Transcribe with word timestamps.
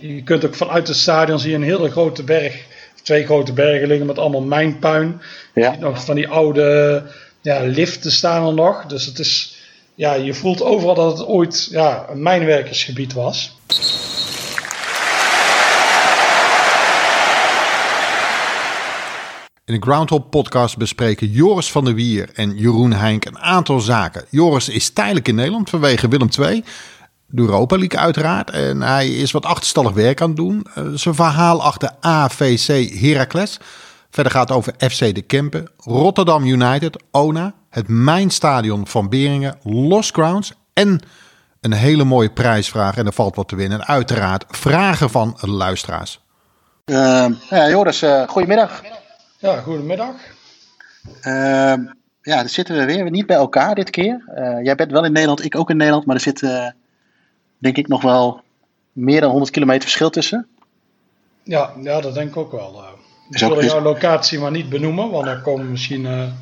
je 0.00 0.22
kunt 0.22 0.44
ook 0.44 0.54
vanuit 0.54 0.88
het 0.88 0.96
stadion 0.96 1.38
zie 1.38 1.50
je 1.50 1.56
een 1.56 1.62
hele 1.62 1.90
grote 1.90 2.22
berg, 2.22 2.64
twee 3.02 3.24
grote 3.24 3.52
bergen 3.52 3.88
liggen 3.88 4.06
met 4.06 4.18
allemaal 4.18 4.42
mijnpuin. 4.42 5.20
Ja. 5.54 5.76
Nog 5.78 6.04
van 6.04 6.14
die 6.14 6.28
oude 6.28 7.02
ja, 7.40 7.60
liften 7.60 8.12
staan 8.12 8.46
er 8.46 8.54
nog. 8.54 8.86
Dus 8.86 9.06
het 9.06 9.18
is, 9.18 9.56
ja, 9.94 10.14
je 10.14 10.34
voelt 10.34 10.62
overal 10.62 10.94
dat 10.94 11.18
het 11.18 11.26
ooit 11.26 11.68
ja, 11.70 12.06
een 12.10 12.22
mijnwerkersgebied 12.22 13.12
was. 13.12 13.58
In 19.64 19.80
de 19.80 19.86
Groundhog 19.86 20.28
podcast 20.28 20.76
bespreken 20.76 21.30
Joris 21.30 21.70
van 21.70 21.84
der 21.84 21.94
Wier 21.94 22.30
en 22.34 22.56
Jeroen 22.56 22.92
Heink 22.92 23.24
een 23.24 23.38
aantal 23.38 23.80
zaken. 23.80 24.24
Joris 24.30 24.68
is 24.68 24.90
tijdelijk 24.90 25.28
in 25.28 25.34
Nederland 25.34 25.70
vanwege 25.70 26.08
Willem 26.08 26.28
II. 26.38 26.64
De 27.30 27.42
Europa 27.42 27.78
League 27.78 27.98
uiteraard. 28.00 28.50
En 28.50 28.82
hij 28.82 29.08
is 29.08 29.30
wat 29.30 29.44
achterstallig 29.44 29.92
werk 29.92 30.20
aan 30.20 30.28
het 30.28 30.36
doen. 30.36 30.66
Uh, 30.78 30.84
zijn 30.94 31.14
verhaal 31.14 31.62
achter 31.62 31.90
AVC 32.00 33.00
Heracles. 33.00 33.60
Verder 34.10 34.32
gaat 34.32 34.48
het 34.48 34.56
over 34.56 34.74
FC 34.78 35.14
De 35.14 35.22
Kempen, 35.22 35.70
Rotterdam 35.76 36.44
United, 36.44 37.02
ONA, 37.10 37.54
het 37.70 37.88
Mijnstadion 37.88 38.86
van 38.86 39.08
Beringen, 39.08 39.58
Lost 39.62 40.12
Grounds 40.12 40.52
en 40.72 41.00
een 41.60 41.72
hele 41.72 42.04
mooie 42.04 42.30
prijsvraag. 42.30 42.96
En 42.96 43.06
er 43.06 43.12
valt 43.12 43.36
wat 43.36 43.48
te 43.48 43.56
winnen. 43.56 43.80
En 43.80 43.86
uiteraard 43.86 44.44
vragen 44.48 45.10
van 45.10 45.36
luisteraars. 45.40 46.20
Uh, 46.86 47.26
ja, 47.50 47.68
Joris, 47.68 48.02
uh, 48.02 48.28
goedemiddag. 48.28 48.82
Ja, 49.38 49.60
goedemiddag. 49.60 50.14
Uh, 51.22 51.32
ja, 52.22 52.36
dan 52.36 52.48
zitten 52.48 52.76
we 52.76 52.84
weer 52.84 53.10
niet 53.10 53.26
bij 53.26 53.36
elkaar 53.36 53.74
dit 53.74 53.90
keer. 53.90 54.24
Uh, 54.36 54.64
jij 54.64 54.74
bent 54.74 54.92
wel 54.92 55.04
in 55.04 55.12
Nederland, 55.12 55.44
ik 55.44 55.56
ook 55.56 55.70
in 55.70 55.76
Nederland, 55.76 56.06
maar 56.06 56.14
er 56.14 56.20
zit 56.22 56.42
uh, 56.42 56.66
denk 57.60 57.76
ik 57.76 57.88
nog 57.88 58.02
wel 58.02 58.40
meer 58.92 59.20
dan 59.20 59.30
100 59.30 59.50
kilometer 59.50 59.82
verschil 59.82 60.10
tussen. 60.10 60.46
Ja, 61.42 61.72
ja 61.82 62.00
dat 62.00 62.14
denk 62.14 62.28
ik 62.28 62.36
ook 62.36 62.52
wel. 62.52 62.84
Ik 63.30 63.38
wil 63.38 63.64
jouw 63.64 63.80
locatie 63.80 64.38
maar 64.38 64.50
niet 64.50 64.68
benoemen, 64.68 65.10
want 65.10 65.24
dan 65.24 65.42
komen 65.42 65.70
misschien 65.70 66.32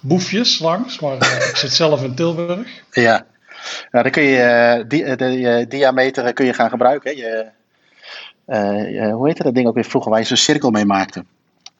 boefjes 0.00 0.58
langs, 0.58 1.00
maar 1.00 1.14
ik 1.16 1.52
zit 1.56 1.72
zelf 1.72 2.02
in 2.02 2.14
Tilburg. 2.14 2.82
Ja, 2.90 3.26
nou, 3.90 4.02
dan 4.02 4.12
kun 4.12 4.22
je 4.22 4.84
die, 4.88 5.16
de 5.16 5.64
diameter 5.68 6.32
kun 6.32 6.46
je 6.46 6.52
gaan 6.52 6.70
gebruiken. 6.70 7.16
Je, 7.16 7.48
hoe 9.12 9.26
heette 9.26 9.42
dat 9.42 9.54
ding 9.54 9.66
ook 9.66 9.74
weer 9.74 9.84
vroeger, 9.84 10.10
waar 10.10 10.20
je 10.20 10.26
zo'n 10.26 10.36
cirkel 10.36 10.70
mee 10.70 10.84
maakte? 10.84 11.24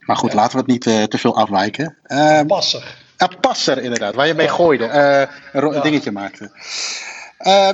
Maar 0.01 0.17
goed, 0.17 0.31
ja. 0.31 0.37
laten 0.37 0.53
we 0.53 0.59
het 0.59 0.87
niet 0.87 1.11
te 1.11 1.19
veel 1.19 1.37
afwijken. 1.37 1.97
Uh, 2.07 2.41
passer. 2.47 2.97
Passer 3.41 3.83
inderdaad, 3.83 4.15
waar 4.15 4.27
je 4.27 4.35
mee 4.35 4.49
gooide. 4.49 4.85
Een 5.53 5.73
ja. 5.73 5.81
dingetje 5.81 6.11
maakte. 6.11 6.51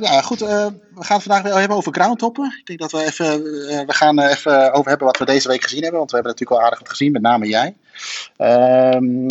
Ja, 0.01 0.21
goed, 0.21 0.41
we 0.41 0.73
gaan 0.95 1.17
het 1.17 1.27
vandaag 1.27 1.43
weer 1.43 1.59
hebben 1.59 1.77
over 1.77 1.93
groundtoppen. 1.93 2.55
Ik 2.59 2.67
denk 2.67 2.79
dat 2.79 2.93
we 2.93 3.05
even, 3.05 3.43
we 3.87 3.93
gaan 3.93 4.21
even 4.21 4.73
over 4.73 4.89
hebben 4.89 5.07
wat 5.07 5.19
we 5.19 5.25
deze 5.25 5.49
week 5.49 5.63
gezien 5.63 5.83
hebben. 5.83 5.99
Want 5.99 6.11
we 6.11 6.17
hebben 6.17 6.33
natuurlijk 6.33 6.61
wel 6.61 6.69
aardig 6.69 6.79
wat 6.79 6.97
gezien, 6.97 7.13
met 7.13 7.23
name 7.23 7.47
jij. 7.47 7.77
Ehm, 8.37 9.27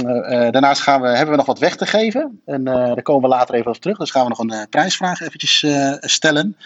daarnaast 0.52 0.82
gaan 0.82 1.02
we, 1.02 1.08
hebben 1.08 1.30
we 1.30 1.36
nog 1.36 1.46
wat 1.46 1.60
weg 1.60 1.76
te 1.76 1.86
geven. 1.86 2.42
En 2.46 2.64
daar 2.64 3.02
komen 3.02 3.30
we 3.30 3.36
later 3.36 3.56
even 3.56 3.72
op 3.72 3.78
terug. 3.78 3.98
Dus 3.98 4.12
gaan 4.12 4.24
we 4.24 4.30
nog 4.30 4.40
een 4.40 4.70
prijsvraag 4.70 5.22
eventjes 5.22 5.66
stellen. 6.00 6.58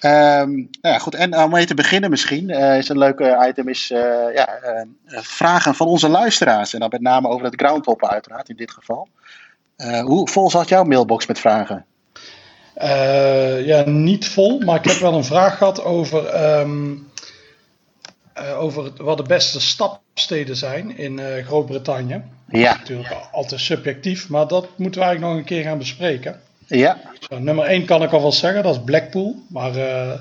Um, 0.00 0.68
nou 0.80 0.94
ja, 0.94 0.98
goed. 0.98 1.14
En 1.14 1.38
om 1.38 1.50
mee 1.50 1.66
te 1.66 1.74
beginnen 1.74 2.10
misschien, 2.10 2.50
is 2.50 2.88
een 2.88 2.98
leuke 2.98 3.46
item 3.48 3.68
is 3.68 3.88
ja, 4.34 4.48
vragen 5.06 5.74
van 5.74 5.86
onze 5.86 6.08
luisteraars. 6.08 6.74
En 6.74 6.80
dan 6.80 6.88
met 6.92 7.00
name 7.00 7.28
over 7.28 7.44
het 7.44 7.60
groundhoppen 7.60 8.08
uiteraard 8.08 8.48
in 8.48 8.56
dit 8.56 8.70
geval. 8.70 9.08
hoe 10.04 10.28
vol 10.28 10.50
zat 10.50 10.68
jouw 10.68 10.84
mailbox 10.84 11.26
met 11.26 11.38
vragen? 11.38 11.84
Ja, 13.64 13.82
niet 13.86 14.28
vol, 14.28 14.58
maar 14.58 14.76
ik 14.76 14.84
heb 14.84 14.96
wel 14.96 15.14
een 15.14 15.24
vraag 15.24 15.58
gehad 15.58 15.84
over, 15.84 16.44
um, 16.60 17.08
over 18.58 18.90
wat 18.96 19.16
de 19.16 19.22
beste 19.22 19.60
stapsteden 19.60 20.56
zijn 20.56 20.98
in 20.98 21.20
Groot-Brittannië. 21.44 22.22
Ja. 22.48 22.76
Natuurlijk 22.76 23.16
altijd 23.32 23.60
subjectief, 23.60 24.28
maar 24.28 24.48
dat 24.48 24.68
moeten 24.76 25.00
we 25.00 25.06
eigenlijk 25.06 25.36
nog 25.36 25.42
een 25.42 25.56
keer 25.56 25.62
gaan 25.62 25.78
bespreken. 25.78 26.40
Ja. 26.66 26.98
Zo, 27.28 27.38
nummer 27.38 27.64
1 27.64 27.84
kan 27.84 28.02
ik 28.02 28.12
al 28.12 28.20
wel 28.20 28.32
zeggen, 28.32 28.62
dat 28.62 28.74
is 28.74 28.82
Blackpool. 28.84 29.34
Maar 29.48 29.76
uh, 29.76 30.12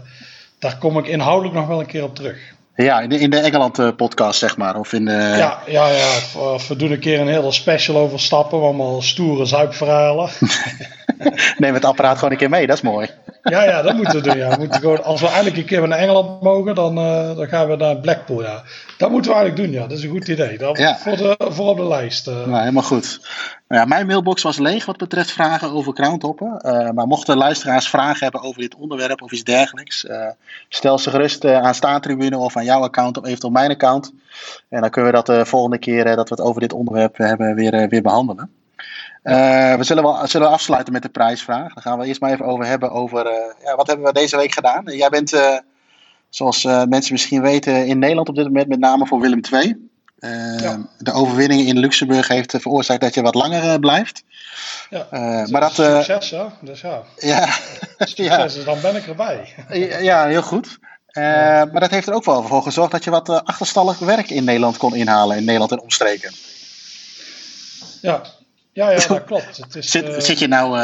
daar 0.59 0.77
kom 0.77 0.97
ik 0.97 1.07
inhoudelijk 1.07 1.55
nog 1.55 1.67
wel 1.67 1.79
een 1.79 1.85
keer 1.85 2.03
op 2.03 2.15
terug. 2.15 2.53
Ja, 2.75 3.01
in 3.01 3.09
de, 3.09 3.19
in 3.19 3.29
de 3.29 3.38
Engeland-podcast, 3.38 4.39
zeg 4.39 4.57
maar. 4.57 4.75
Of 4.75 4.94
in 4.94 5.05
de... 5.05 5.11
Ja, 5.11 5.59
ja, 5.67 5.89
ja. 5.89 6.17
Of 6.39 6.67
we 6.67 6.75
doen 6.75 6.91
een 6.91 6.99
keer 6.99 7.19
een 7.19 7.27
hele 7.27 7.51
special 7.51 7.97
over 7.97 8.19
stappen. 8.19 8.59
Allemaal 8.59 9.01
stoere 9.01 9.45
zuipverhalen. 9.45 10.29
Neem 11.57 11.73
het 11.73 11.85
apparaat 11.85 12.15
gewoon 12.15 12.31
een 12.31 12.37
keer 12.37 12.49
mee, 12.49 12.67
dat 12.67 12.75
is 12.75 12.81
mooi. 12.81 13.09
Ja, 13.43 13.63
ja, 13.63 13.81
dat 13.81 13.95
moeten 13.95 14.15
we 14.15 14.21
doen. 14.21 14.37
Ja. 14.37 14.49
We 14.49 14.57
moeten 14.57 14.79
gewoon, 14.79 15.03
als 15.03 15.21
we 15.21 15.27
eindelijk 15.27 15.57
een 15.57 15.65
keer 15.65 15.87
naar 15.87 15.97
Engeland 15.97 16.41
mogen, 16.41 16.75
dan, 16.75 16.97
uh, 16.97 17.35
dan 17.35 17.47
gaan 17.47 17.67
we 17.67 17.75
naar 17.75 17.97
Blackpool. 17.97 18.41
Ja. 18.41 18.63
Dat 18.97 19.11
moeten 19.11 19.31
we 19.31 19.37
eigenlijk 19.37 19.67
doen, 19.67 19.81
ja. 19.81 19.87
Dat 19.87 19.97
is 19.97 20.03
een 20.03 20.09
goed 20.09 20.27
idee. 20.27 20.57
Dat 20.57 20.77
ja. 20.77 20.97
voor, 20.97 21.17
de, 21.17 21.35
voor 21.39 21.69
op 21.69 21.77
de 21.77 21.87
lijst. 21.87 22.27
Uh. 22.27 22.33
Nou, 22.33 22.59
helemaal 22.59 22.83
goed. 22.83 23.19
Nou 23.67 23.81
ja, 23.81 23.87
mijn 23.87 24.07
mailbox 24.07 24.41
was 24.41 24.57
leeg 24.57 24.85
wat 24.85 24.97
betreft 24.97 25.31
vragen 25.31 25.71
over 25.71 25.93
groundhoppen. 25.93 26.61
Uh, 26.65 26.89
maar 26.89 27.07
mochten 27.07 27.37
luisteraars 27.37 27.89
vragen 27.89 28.23
hebben 28.23 28.41
over 28.41 28.61
dit 28.61 28.75
onderwerp 28.75 29.21
of 29.21 29.31
iets 29.31 29.43
dergelijks, 29.43 30.07
stel 30.69 30.99
ze 30.99 31.09
gerust 31.09 31.45
aan 31.45 31.75
Staantribune 31.75 32.37
of 32.37 32.57
aan 32.57 32.65
jouw 32.65 32.81
account 32.81 33.17
of 33.17 33.25
eventueel 33.25 33.51
mijn 33.51 33.71
account. 33.71 34.13
En 34.69 34.81
dan 34.81 34.89
kunnen 34.89 35.11
we 35.11 35.17
dat 35.17 35.25
de 35.25 35.45
volgende 35.45 35.77
keer 35.77 36.03
dat 36.03 36.29
we 36.29 36.35
het 36.35 36.43
over 36.43 36.61
dit 36.61 36.73
onderwerp 36.73 37.17
hebben 37.17 37.55
weer, 37.55 37.89
weer 37.89 38.01
behandelen. 38.01 38.49
Uh, 39.25 39.75
we 39.75 39.84
zullen 39.84 40.03
wel 40.03 40.28
zullen 40.28 40.50
afsluiten 40.50 40.94
met 40.94 41.02
de 41.02 41.09
prijsvraag. 41.09 41.74
Dan 41.74 41.84
gaan 41.84 42.00
we 42.00 42.06
eerst 42.06 42.22
maar 42.22 42.31
even 42.31 42.46
over 42.46 42.66
hebben 42.66 42.91
over 42.91 43.25
uh, 43.25 43.31
ja, 43.63 43.75
wat 43.75 43.88
hebben 43.88 44.06
we 44.06 44.13
deze 44.13 44.38
week 44.38 44.53
gedaan. 44.53 44.84
Jij 44.86 45.09
bent, 45.09 45.34
uh, 45.34 45.58
zoals 46.30 46.63
mensen 46.63 47.12
misschien 47.12 47.41
weten, 47.41 47.86
in 47.86 48.00
Nederland 48.00 48.30
op 48.30 48.36
dit 48.36 48.46
moment 48.46 48.68
met 48.68 48.80
name 48.80 49.08
voor 49.08 49.19
Willem 49.19 49.40
II. 49.52 49.90
Ja. 50.62 50.78
De 50.97 51.12
overwinning 51.12 51.68
in 51.68 51.78
Luxemburg 51.78 52.28
heeft 52.28 52.56
veroorzaakt 52.59 53.02
dat 53.02 53.13
je 53.13 53.22
wat 53.22 53.36
langer 53.36 53.80
blijft. 53.80 54.24
Ja, 54.90 55.08
maar 55.50 55.62
dat, 55.62 55.74
succes 55.74 56.30
hè? 56.30 56.46
Dus 56.62 56.81
ja. 56.81 57.03
Ja. 57.18 57.47
Succes, 57.97 58.63
dan 58.63 58.81
ben 58.81 58.96
ik 58.96 59.07
erbij. 59.07 59.53
ja, 60.02 60.25
heel 60.25 60.42
goed. 60.42 60.78
Ja. 61.07 61.66
Maar 61.72 61.81
dat 61.81 61.92
heeft 61.92 62.07
er 62.07 62.13
ook 62.13 62.25
wel 62.25 62.44
voor 62.44 62.63
gezorgd 62.63 62.92
dat 62.92 63.03
je 63.03 63.09
wat 63.09 63.30
achterstallig 63.46 64.00
werk 64.00 64.30
in 64.30 64.44
Nederland 64.44 64.78
kon 64.78 64.96
inhalen. 64.96 65.38
In 65.38 65.46
Nederland 65.46 65.72
en 65.72 65.81
omstreken. 65.81 66.34
Ja, 68.02 68.22
ja, 68.75 68.91
ja, 68.91 69.08
dat 69.08 69.24
klopt. 69.24 69.58
Het 69.58 69.75
is, 69.75 69.91
zit, 69.91 70.09
uh... 70.09 70.19
zit 70.19 70.40
je 70.40 70.47
nou, 70.47 70.78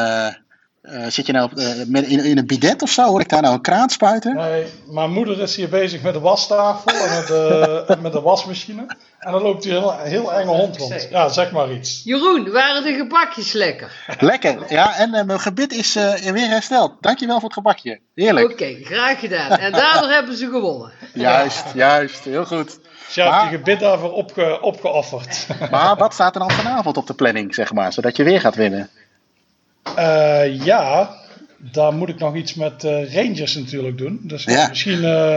uh, 0.81 0.93
uh, 0.93 1.05
zit 1.07 1.25
je 1.25 1.31
nou 1.31 1.49
met, 1.87 2.07
in, 2.07 2.23
in, 2.23 2.37
een 2.37 2.45
bidet 2.45 2.81
of 2.81 2.89
zo? 2.89 3.03
Hoor 3.03 3.21
ik 3.21 3.29
daar 3.29 3.41
nou 3.41 3.53
een 3.53 3.61
kraan 3.61 3.89
spuiten? 3.89 4.35
Nee, 4.35 4.65
mijn 4.87 5.11
moeder 5.11 5.41
is 5.41 5.55
hier 5.55 5.69
bezig 5.69 6.01
met 6.01 6.13
de 6.13 6.19
wastafel 6.19 6.91
en 6.91 7.15
met 7.15 7.27
de, 7.27 7.97
met 8.01 8.11
de 8.11 8.21
wasmachine. 8.21 8.85
En 9.19 9.31
dan 9.31 9.41
loopt 9.41 9.63
hier 9.63 9.75
een 9.75 9.81
heel, 9.81 9.99
heel 9.99 10.33
enge 10.33 10.51
hond 10.51 10.77
rond. 10.77 11.07
Ja, 11.09 11.29
zeg 11.29 11.51
maar 11.51 11.71
iets. 11.71 12.01
Jeroen, 12.03 12.51
waren 12.51 12.83
de 12.83 12.93
gebakjes 12.93 13.51
lekker? 13.51 13.91
Lekker, 14.19 14.65
ja. 14.69 14.95
En 14.97 15.25
mijn 15.25 15.39
gebit 15.39 15.73
is 15.73 15.93
weer 16.33 16.47
hersteld. 16.47 16.93
Dankjewel 17.01 17.35
voor 17.35 17.49
het 17.49 17.57
gebakje. 17.57 17.99
Heerlijk. 18.15 18.45
Oké, 18.45 18.53
okay, 18.53 18.81
graag 18.83 19.19
gedaan. 19.19 19.49
En 19.49 19.71
daardoor 19.71 20.09
hebben 20.17 20.35
ze 20.35 20.49
gewonnen. 20.49 20.91
Juist, 21.13 21.65
juist. 21.73 22.23
Heel 22.23 22.45
goed. 22.45 22.79
Je 23.13 23.21
hebt 23.21 23.43
je 23.43 23.57
gebit 23.57 23.79
daarvoor 23.79 24.11
opge, 24.11 24.61
opgeofferd. 24.61 25.47
Maar 25.71 25.95
wat 25.95 26.13
staat 26.13 26.33
er 26.33 26.39
dan 26.39 26.51
vanavond 26.51 26.97
op 26.97 27.07
de 27.07 27.13
planning, 27.13 27.55
zeg 27.55 27.73
maar, 27.73 27.93
zodat 27.93 28.15
je 28.15 28.23
weer 28.23 28.41
gaat 28.41 28.55
winnen? 28.55 28.89
Uh, 29.97 30.65
ja, 30.65 31.15
daar 31.57 31.93
moet 31.93 32.09
ik 32.09 32.19
nog 32.19 32.35
iets 32.35 32.53
met 32.53 32.83
uh, 32.83 33.13
Rangers 33.15 33.55
natuurlijk 33.55 33.97
doen. 33.97 34.19
Dus 34.23 34.43
ja. 34.43 34.67
misschien. 34.67 35.03
Uh, 35.03 35.33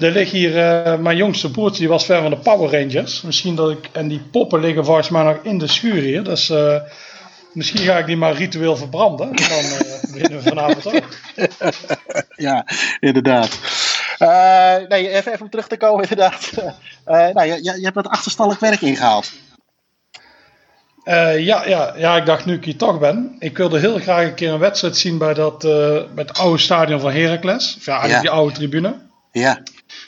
er 0.00 0.10
ligt 0.10 0.32
hier. 0.32 0.52
mijn 1.00 1.16
jongste 1.16 1.50
broertje 1.50 1.78
die 1.78 1.88
was 1.88 2.04
ver 2.04 2.22
van 2.22 2.30
de 2.30 2.36
Power 2.36 2.80
Rangers. 2.80 3.22
Misschien 3.22 3.54
dat 3.54 3.70
ik. 3.70 3.88
En 3.92 4.08
die 4.08 4.20
poppen 4.30 4.60
liggen 4.60 4.84
volgens 4.84 5.08
mij 5.08 5.22
nog 5.22 5.38
in 5.42 5.58
de 5.58 5.66
schuur 5.66 6.02
hier. 6.02 6.24
Dus 6.24 6.52
misschien 7.52 7.80
ga 7.80 7.98
ik 7.98 8.06
die 8.06 8.16
maar 8.16 8.32
ritueel 8.32 8.76
verbranden. 8.76 9.26
Dan 9.36 9.64
winnen 10.20 10.42
we 10.42 10.42
vanavond 10.42 10.86
ook. 10.86 11.08
ja, 12.46 12.66
inderdaad. 13.00 13.58
Uh, 14.18 14.88
nee, 14.88 15.08
even, 15.08 15.32
even 15.32 15.44
om 15.44 15.50
terug 15.50 15.68
te 15.68 15.76
komen, 15.76 16.02
inderdaad. 16.08 16.52
Uh, 16.56 17.28
nou, 17.28 17.44
je, 17.44 17.62
je 17.62 17.82
hebt 17.82 17.94
wat 17.94 18.08
achterstallig 18.08 18.58
werk 18.58 18.80
ingehaald. 18.80 19.32
Uh, 21.04 21.38
ja, 21.38 21.66
ja, 21.66 21.94
ja, 21.96 22.16
ik 22.16 22.26
dacht 22.26 22.44
nu 22.44 22.54
ik 22.54 22.64
hier 22.64 22.76
toch 22.76 22.98
ben. 22.98 23.36
Ik 23.38 23.56
wilde 23.56 23.78
heel 23.78 23.98
graag 23.98 24.24
een 24.24 24.34
keer 24.34 24.52
een 24.52 24.58
wedstrijd 24.58 24.96
zien 24.96 25.18
bij, 25.18 25.34
dat, 25.34 25.58
bij 25.58 26.24
het 26.24 26.38
oude 26.38 26.58
stadion 26.58 27.00
van 27.00 27.12
Heracles. 27.12 27.74
Of 27.78 27.84
ja, 27.84 27.92
eigenlijk 27.92 28.24
ja. 28.24 28.30
die 28.30 28.40
oude 28.40 28.54
tribune. 28.54 28.94
Ja. 29.32 29.62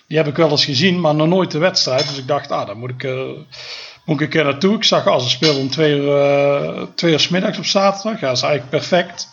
Die 0.09 0.17
heb 0.17 0.27
ik 0.27 0.37
wel 0.37 0.51
eens 0.51 0.65
gezien, 0.65 1.01
maar 1.01 1.15
nog 1.15 1.29
nooit 1.29 1.51
de 1.51 1.59
wedstrijd. 1.59 2.09
Dus 2.09 2.19
ik 2.19 2.27
dacht, 2.27 2.51
ah, 2.51 2.67
daar 2.67 2.77
moet 2.77 2.91
ik, 2.91 3.03
moet 4.05 4.17
ik 4.17 4.21
een 4.21 4.29
keer 4.29 4.45
naartoe. 4.45 4.75
Ik 4.75 4.85
zag, 4.85 5.07
als 5.07 5.23
ze 5.23 5.31
speelden 5.31 5.61
om 5.61 5.71
twee 5.71 5.97
uur, 5.97 6.89
twee 6.95 7.13
uur 7.13 7.21
s 7.21 7.29
middags 7.29 7.59
op 7.59 7.65
zaterdag. 7.65 8.21
Ja, 8.21 8.27
dat 8.27 8.37
is 8.37 8.43
eigenlijk 8.43 8.71
perfect. 8.71 9.29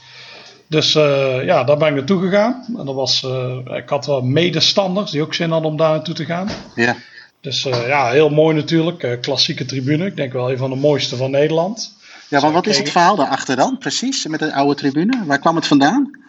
Dus 0.67 0.95
uh, 0.95 1.43
ja, 1.45 1.63
daar 1.63 1.77
ben 1.77 1.87
ik 1.87 1.93
naartoe 1.93 2.21
gegaan. 2.21 2.65
En 2.77 2.85
dat 2.85 2.95
was, 2.95 3.23
uh, 3.23 3.75
ik 3.77 3.89
had 3.89 4.05
wel 4.05 4.21
medestanders 4.21 5.11
die 5.11 5.21
ook 5.21 5.33
zin 5.33 5.51
hadden 5.51 5.71
om 5.71 5.77
daar 5.77 5.89
naartoe 5.89 6.15
te 6.15 6.25
gaan. 6.25 6.49
Ja. 6.75 6.95
Dus 7.43 7.65
uh, 7.65 7.87
ja, 7.87 8.11
heel 8.11 8.29
mooi 8.29 8.55
natuurlijk. 8.55 9.17
klassieke 9.21 9.65
tribune. 9.65 10.05
Ik 10.05 10.15
denk 10.15 10.33
wel 10.33 10.51
een 10.51 10.57
van 10.57 10.69
de 10.69 10.75
mooiste 10.75 11.15
van 11.15 11.31
Nederland. 11.31 11.95
Ja, 12.29 12.39
maar 12.39 12.51
wat 12.51 12.67
is 12.67 12.77
het 12.77 12.89
verhaal 12.89 13.15
daarachter 13.15 13.55
dan 13.55 13.77
precies 13.77 14.27
met 14.27 14.39
de 14.39 14.53
oude 14.53 14.75
tribune? 14.75 15.23
Waar 15.25 15.39
kwam 15.39 15.55
het 15.55 15.67
vandaan? 15.67 16.23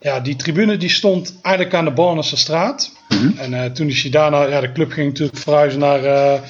ja, 0.00 0.20
die 0.20 0.36
tribune 0.36 0.76
die 0.76 0.88
stond 0.88 1.38
eigenlijk 1.42 1.74
aan 1.74 1.84
de 1.84 1.90
Bornese 1.90 2.36
straat. 2.36 2.92
Mhm. 3.08 3.38
En 3.38 3.54
eh, 3.54 3.70
toen 3.70 3.88
is 3.88 4.02
hij 4.02 4.10
daarna, 4.10 4.42
ja, 4.42 4.60
de 4.60 4.72
club 4.72 4.90
ging 4.90 5.08
natuurlijk 5.08 5.38
verhuizen 5.38 5.80
naar, 5.80 6.04
eh, 6.04 6.40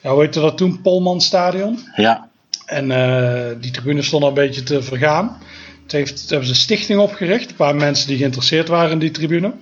ja, 0.00 0.10
hoe 0.10 0.20
heette 0.20 0.40
dat 0.40 0.56
toen? 0.56 0.80
Polman 0.82 1.20
Stadion. 1.20 1.78
Ja. 1.96 2.28
En 2.66 2.90
eh, 2.90 3.56
die 3.60 3.70
tribune 3.70 4.02
stond 4.02 4.22
al 4.22 4.28
een 4.28 4.34
beetje 4.34 4.62
te 4.62 4.82
vergaan. 4.82 5.38
Toen, 5.86 5.98
heeft, 5.98 6.30
hebben 6.30 6.46
ze 6.46 6.52
een 6.52 6.60
stichting 6.60 7.00
opgericht. 7.00 7.50
Een 7.50 7.56
paar 7.56 7.74
mensen 7.74 8.08
die 8.08 8.16
geïnteresseerd 8.16 8.68
waren 8.68 8.90
in 8.90 8.98
die 8.98 9.10
tribune. 9.10 9.52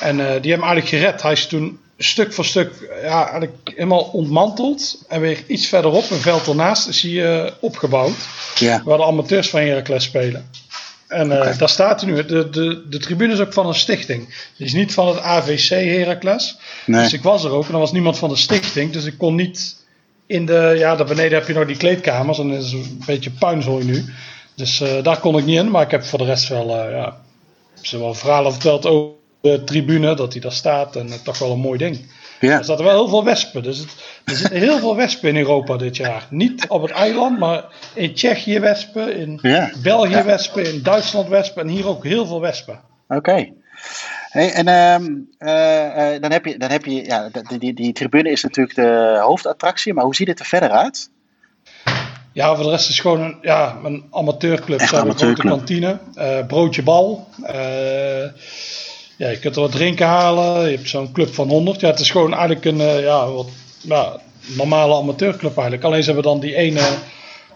En 0.00 0.20
eh, 0.20 0.26
die 0.26 0.50
hebben 0.50 0.50
hem 0.50 0.62
eigenlijk 0.62 0.88
gered. 0.88 1.22
Hij 1.22 1.32
is 1.32 1.46
toen 1.46 1.78
stuk 1.98 2.32
voor 2.32 2.44
stuk 2.44 2.72
ja, 3.02 3.22
eigenlijk 3.22 3.56
helemaal 3.64 4.10
ontmanteld. 4.12 5.04
En 5.08 5.20
weer 5.20 5.44
iets 5.46 5.66
verderop, 5.66 6.10
een 6.10 6.16
veld 6.16 6.46
ernaast, 6.46 6.88
is 6.88 7.02
hij 7.02 7.44
eh, 7.44 7.52
opgebouwd. 7.60 8.16
Ja. 8.54 8.82
Waar 8.84 8.98
de 8.98 9.04
amateurs 9.04 9.50
van 9.50 9.60
Heracles 9.60 10.04
spelen. 10.04 10.50
En 11.08 11.42
eh, 11.42 11.58
daar 11.58 11.68
staat 11.68 12.00
hij 12.00 12.10
nu. 12.10 12.24
De, 12.24 12.50
de, 12.50 12.82
de 12.88 12.98
tribune 12.98 13.32
is 13.32 13.40
ook 13.40 13.52
van 13.52 13.66
een 13.66 13.74
stichting. 13.74 14.50
Die 14.56 14.66
is 14.66 14.72
niet 14.72 14.92
van 14.92 15.08
het 15.08 15.20
AVC 15.20 15.68
Heracles. 15.68 16.58
Nee. 16.86 17.02
Dus 17.02 17.12
ik 17.12 17.22
was 17.22 17.44
er 17.44 17.50
ook 17.50 17.66
en 17.66 17.72
er 17.72 17.78
was 17.78 17.92
niemand 17.92 18.18
van 18.18 18.28
de 18.28 18.36
stichting. 18.36 18.92
Dus 18.92 19.04
ik 19.04 19.18
kon 19.18 19.34
niet 19.34 19.76
in 20.26 20.46
de... 20.46 20.74
Ja, 20.76 20.96
daar 20.96 21.06
beneden 21.06 21.38
heb 21.38 21.46
je 21.46 21.54
nog 21.54 21.66
die 21.66 21.76
kleedkamers. 21.76 22.38
En 22.38 22.48
dat 22.48 22.62
is 22.62 22.72
een 22.72 23.02
beetje 23.06 23.30
puinzooi 23.30 23.84
nu. 23.84 24.04
Dus 24.54 24.80
eh, 24.80 25.02
daar 25.02 25.20
kon 25.20 25.38
ik 25.38 25.44
niet 25.44 25.58
in. 25.58 25.70
Maar 25.70 25.82
ik 25.82 25.90
heb 25.90 26.04
voor 26.04 26.18
de 26.18 26.24
rest 26.24 26.48
wel... 26.48 26.68
ja, 26.90 27.20
ze 27.74 27.90
hebben 27.90 28.08
wel 28.08 28.14
verhalen 28.14 28.52
verteld 28.52 28.86
over 28.86 29.17
de 29.50 29.64
tribune. 29.64 30.14
Dat 30.14 30.32
die 30.32 30.40
daar 30.40 30.52
staat. 30.52 30.96
En 30.96 31.06
eh, 31.12 31.18
toch 31.24 31.38
wel 31.38 31.52
een 31.52 31.58
mooi 31.58 31.78
ding. 31.78 32.10
Ja. 32.40 32.58
Er 32.58 32.64
zaten 32.64 32.84
wel 32.84 32.94
heel 32.94 33.08
veel 33.08 33.24
wespen. 33.24 33.62
Dus 33.62 33.78
het, 33.78 33.88
er 34.24 34.36
zitten 34.36 34.58
heel 34.58 34.78
veel 34.78 34.96
wespen 34.96 35.28
in 35.28 35.36
Europa 35.36 35.76
dit 35.76 35.96
jaar. 35.96 36.26
Niet 36.30 36.68
op 36.68 36.82
het 36.82 36.90
eiland, 36.90 37.38
maar 37.38 37.64
in 37.94 38.14
Tsjechië 38.14 38.60
wespen, 38.60 39.16
in 39.16 39.38
Ja. 39.42 39.70
België 39.82 40.10
Ja. 40.10 40.24
wespen, 40.24 40.72
in 40.74 40.82
Duitsland 40.82 41.28
wespen 41.28 41.62
en 41.62 41.68
hier 41.68 41.88
ook 41.88 42.04
heel 42.04 42.26
veel 42.26 42.40
wespen. 42.40 42.80
Oké. 43.08 43.48
Hey, 44.28 44.52
en 44.52 44.68
ehm, 44.68 45.06
eh, 45.38 46.14
eh, 46.14 46.22
dan 46.22 46.30
heb 46.32 46.44
je, 46.44 46.58
dan 46.58 46.70
heb 46.70 46.84
je 46.84 47.04
ja, 47.04 47.28
die, 47.48 47.58
die, 47.58 47.74
die 47.74 47.92
tribune 47.92 48.30
is 48.30 48.42
natuurlijk 48.42 48.76
de 48.76 49.18
hoofdattractie, 49.22 49.94
maar 49.94 50.04
hoe 50.04 50.14
ziet 50.14 50.28
het 50.28 50.38
er 50.40 50.46
verder 50.46 50.70
uit? 50.70 51.10
Ja, 52.32 52.54
voor 52.54 52.64
de 52.64 52.70
rest 52.70 52.88
is 52.88 52.94
het 52.94 53.00
gewoon 53.06 53.20
een, 53.20 53.38
ja, 53.42 53.76
een 53.84 54.04
amateurclub. 54.10 54.78
Echt 54.80 54.88
Ze 54.88 54.94
hebben 54.94 55.12
een 55.12 55.18
grote 55.18 55.42
amateurclub. 55.42 55.80
kantine, 55.86 55.98
eh, 56.38 56.46
broodje 56.46 56.82
bal. 56.82 57.28
Ja, 59.18 59.28
je 59.28 59.38
kunt 59.38 59.54
er 59.56 59.60
wat 59.60 59.72
drinken 59.72 60.06
halen. 60.06 60.70
Je 60.70 60.76
hebt 60.76 60.88
zo'n 60.88 61.12
club 61.12 61.34
van 61.34 61.48
100. 61.48 61.80
Ja, 61.80 61.88
het 61.90 61.98
is 62.00 62.10
gewoon 62.10 62.30
eigenlijk 62.34 62.64
een 62.64 62.80
eh, 62.80 63.00
ja, 63.02 63.30
wat, 63.30 63.48
ja, 63.80 64.20
normale 64.46 64.94
amateurclub 64.94 65.52
eigenlijk. 65.52 65.84
Alleen 65.84 66.02
ze 66.02 66.12
hebben 66.12 66.30
dan 66.30 66.40
die 66.40 66.54
ene, 66.54 66.80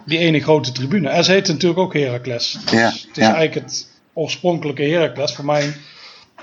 die 0.06 0.18
ene 0.18 0.40
grote 0.40 0.72
tribune. 0.72 1.08
En 1.08 1.24
ze 1.24 1.32
heet 1.32 1.48
natuurlijk 1.48 1.80
ook 1.80 1.94
Heracles. 1.94 2.58
Dus 2.64 2.70
Ja, 2.80 2.86
het 2.86 2.94
is 2.94 3.06
ja. 3.14 3.34
eigenlijk 3.34 3.54
het 3.54 3.86
oorspronkelijke 4.12 4.82
Heracles. 4.82 5.34
Voor 5.34 5.44
mij 5.44 5.62
in 5.64 5.74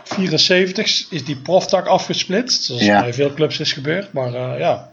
74 0.04 1.06
is 1.10 1.26
die 1.26 1.38
proftak 1.38 1.86
afgesplitst. 1.88 2.64
Zoals 2.64 2.82
Ja. 2.84 3.02
bij 3.02 3.14
veel 3.14 3.34
clubs 3.34 3.60
is 3.60 3.74
gebeurd. 3.74 4.14
Maar 4.14 4.34
eh, 4.34 4.60
ja, 4.60 4.90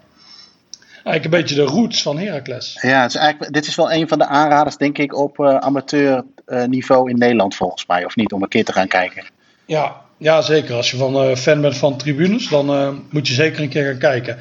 eigenlijk 0.94 1.25
een 1.25 1.31
beetje 1.31 1.55
de 1.55 1.62
roots 1.62 2.02
van 2.02 2.19
Heracles. 2.19 2.79
Ja, 2.82 3.02
het 3.02 3.11
is 3.14 3.17
eigenlijk, 3.20 3.52
dit 3.52 3.67
is 3.67 3.75
wel 3.75 3.93
een 3.93 4.08
van 4.08 4.19
de 4.19 4.26
aanraders, 4.26 4.76
denk 4.76 4.99
ik, 4.99 5.14
op 5.17 5.38
eh 5.40 5.56
amateurniveau 5.56 7.11
in 7.11 7.19
Nederland 7.19 7.55
volgens 7.56 7.87
mij, 7.87 8.05
of 8.05 8.17
niet, 8.17 8.32
om 8.32 8.43
een 8.43 8.49
keer 8.49 8.64
te 8.64 8.72
gaan 8.72 8.88
kijken. 8.88 9.25
Ja, 9.67 10.05
ja, 10.18 10.42
zeker. 10.42 10.74
Als 10.74 10.90
je 10.90 10.96
van, 10.96 11.22
eh, 11.22 11.36
fan 11.36 11.60
bent 11.60 11.76
van 11.76 11.96
tribunes, 11.96 12.48
dan 12.48 12.70
eh, 12.70 12.88
moet 13.10 13.28
je 13.28 13.34
zeker 13.34 13.62
een 13.62 13.68
keer 13.68 13.84
gaan 13.84 13.98
kijken. 13.98 14.38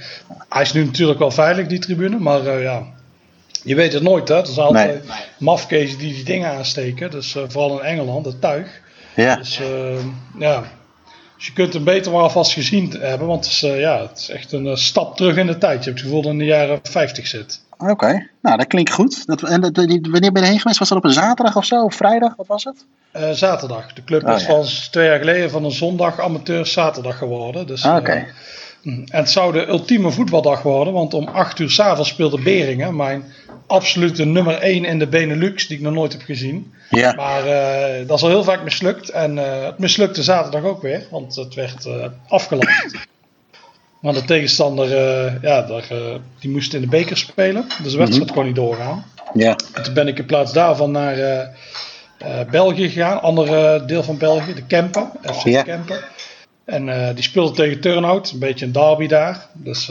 Hij 0.50 0.62
is 0.62 0.74
nu 0.74 0.86
natuurlijk 0.86 1.20
wel 1.20 1.32
veilig, 1.32 1.68
die 1.68 1.80
tribune, 1.80 2.20
maar 2.20 2.48
eh, 2.48 2.62
ja, 2.62 2.84
je 3.64 3.76
weet 3.76 3.94
het 3.94 4.04
nooit. 4.04 4.28
Hè? 4.28 4.36
Er 4.36 4.46
zijn 4.46 4.66
altijd 4.66 5.04
mafkezen 5.38 5.98
die 5.98 6.14
die 6.14 6.24
dingen 6.24 6.52
aansteken. 6.52 7.12
Dus 7.12 7.36
vooral 7.48 7.80
in 7.80 7.86
Engeland, 7.86 8.26
het 8.26 8.42
tuig. 8.42 8.82
Ja, 9.16 9.36
Dus 9.36 9.60
ja, 10.40 10.64
dus 11.38 11.46
je 11.46 11.54
kunt 11.54 11.74
hem 11.74 11.84
beter 11.84 12.12
maar 12.12 12.22
alvast 12.22 12.52
gezien 12.52 12.96
hebben, 13.00 13.28
want 13.28 13.46
het 13.46 13.54
is, 13.54 13.60
ja, 13.60 14.02
het 14.02 14.18
is 14.18 14.30
echt 14.30 14.52
een 14.52 14.78
stap 14.78 15.18
terug 15.18 15.36
in 15.36 15.48
de 15.48 15.58
tijd. 15.58 15.84
Je 15.84 15.90
hebt 15.90 16.02
het 16.02 16.08
gevoel 16.08 16.22
dat 16.22 16.32
in 16.32 16.38
de 16.38 16.46
jaren 16.46 16.80
50 16.84 17.28
zit. 17.28 17.62
Oké. 17.78 18.28
Nou, 18.42 18.58
dat 18.58 18.68
klinkt 18.68 18.92
goed. 18.92 19.26
Dat, 19.26 19.44
en 19.44 19.62
dat, 19.62 19.76
die- 19.76 20.08
wanneer 20.12 20.32
ben 20.32 20.44
je 20.44 20.50
heen 20.50 20.60
geweest? 20.60 20.80
Was 20.80 20.90
dat 20.90 20.98
op 20.98 21.04
een 21.04 21.12
zaterdag 21.12 21.56
of 21.56 21.66
zo? 21.66 21.84
Of 21.84 21.96
vrijdag? 21.96 22.34
Wat 22.36 22.48
was 22.48 22.64
het? 22.64 22.86
Eh, 23.12 23.30
zaterdag. 23.32 23.94
De 23.94 24.04
club 24.04 24.24
Oh, 24.28 24.36
is 24.36 24.42
ja. 24.42 24.48
van 24.48 24.64
twee 24.92 25.08
jaar 25.08 25.20
geleden 25.20 25.50
van 25.52 25.64
een 25.66 25.72
zondag 25.72 26.20
amateur 26.20 26.66
zaterdag 26.66 27.18
geworden. 27.18 27.68
Dus, 27.68 27.86
Ah, 27.86 27.96
Oké. 27.98 28.12
eh, 28.12 28.24
Mm. 28.82 29.04
En 29.08 29.20
het 29.20 29.30
zou 29.30 29.54
de 29.54 29.68
ultieme 29.68 30.12
voetbaldag 30.12 30.62
worden, 30.62 30.94
want 30.94 31.14
om 31.14 31.28
8 31.28 31.60
uur 31.60 31.70
s'avonds 31.70 32.10
speelde 32.10 32.42
Beringen, 32.42 32.96
mijn 32.96 33.24
absolute 33.68 34.26
nummer 34.26 34.58
1 34.62 34.86
in 34.86 35.00
de 35.00 35.08
Benelux, 35.08 35.68
die 35.68 35.78
ik 35.78 35.84
nog 35.84 35.94
nooit 35.94 36.12
heb 36.12 36.22
gezien. 36.22 36.74
Ja. 36.90 37.14
Maar 37.14 37.46
eh, 37.46 38.08
dat 38.08 38.18
is 38.18 38.24
al 38.24 38.30
heel 38.30 38.44
vaak 38.44 38.64
mislukt 38.64 39.10
en 39.10 39.38
het 39.38 39.78
mislukte 39.80 40.24
zaterdag 40.24 40.64
ook 40.64 40.82
weer, 40.82 41.04
want 41.12 41.36
het 41.36 41.54
werd 41.54 41.88
afgelast. 42.28 42.96
Maar 44.06 44.14
de 44.14 44.26
tegenstander, 44.26 44.98
eh, 44.98 45.34
ja, 45.42 45.62
daar, 45.62 45.86
eh, 45.90 46.16
die 46.40 46.50
moest 46.50 46.74
in 46.74 46.82
de 46.82 46.88
beker 46.88 47.18
spelen, 47.18 47.66
dus 47.84 47.92
de 47.92 47.98
wedstrijd 47.98 48.32
kon 48.32 48.46
niet 48.46 48.56
doorgaan. 48.56 49.06
Ja. 49.34 49.58
En 49.74 49.84
toen 49.84 49.94
ben 49.94 50.08
ik 50.08 50.18
in 50.18 50.26
plaats 50.26 50.54
daarvan 50.54 50.92
naar 50.92 51.18
eh, 51.18 52.40
België 52.52 52.90
gegaan, 52.90 53.22
ander 53.22 53.88
deel 53.88 54.04
van 54.04 54.18
België, 54.18 54.54
de 54.54 54.66
Kempen, 54.66 55.12
FC 55.22 55.44
Ja. 55.44 55.64
Kempen. 55.64 56.00
En 56.66 57.14
die 57.16 57.24
speelde 57.24 57.52
tegen 57.52 57.80
Turnhout, 57.80 58.32
een 58.32 58.40
beetje 58.40 58.66
een 58.66 58.72
derby 58.72 59.08
daar. 59.08 59.46
Dus 59.54 59.86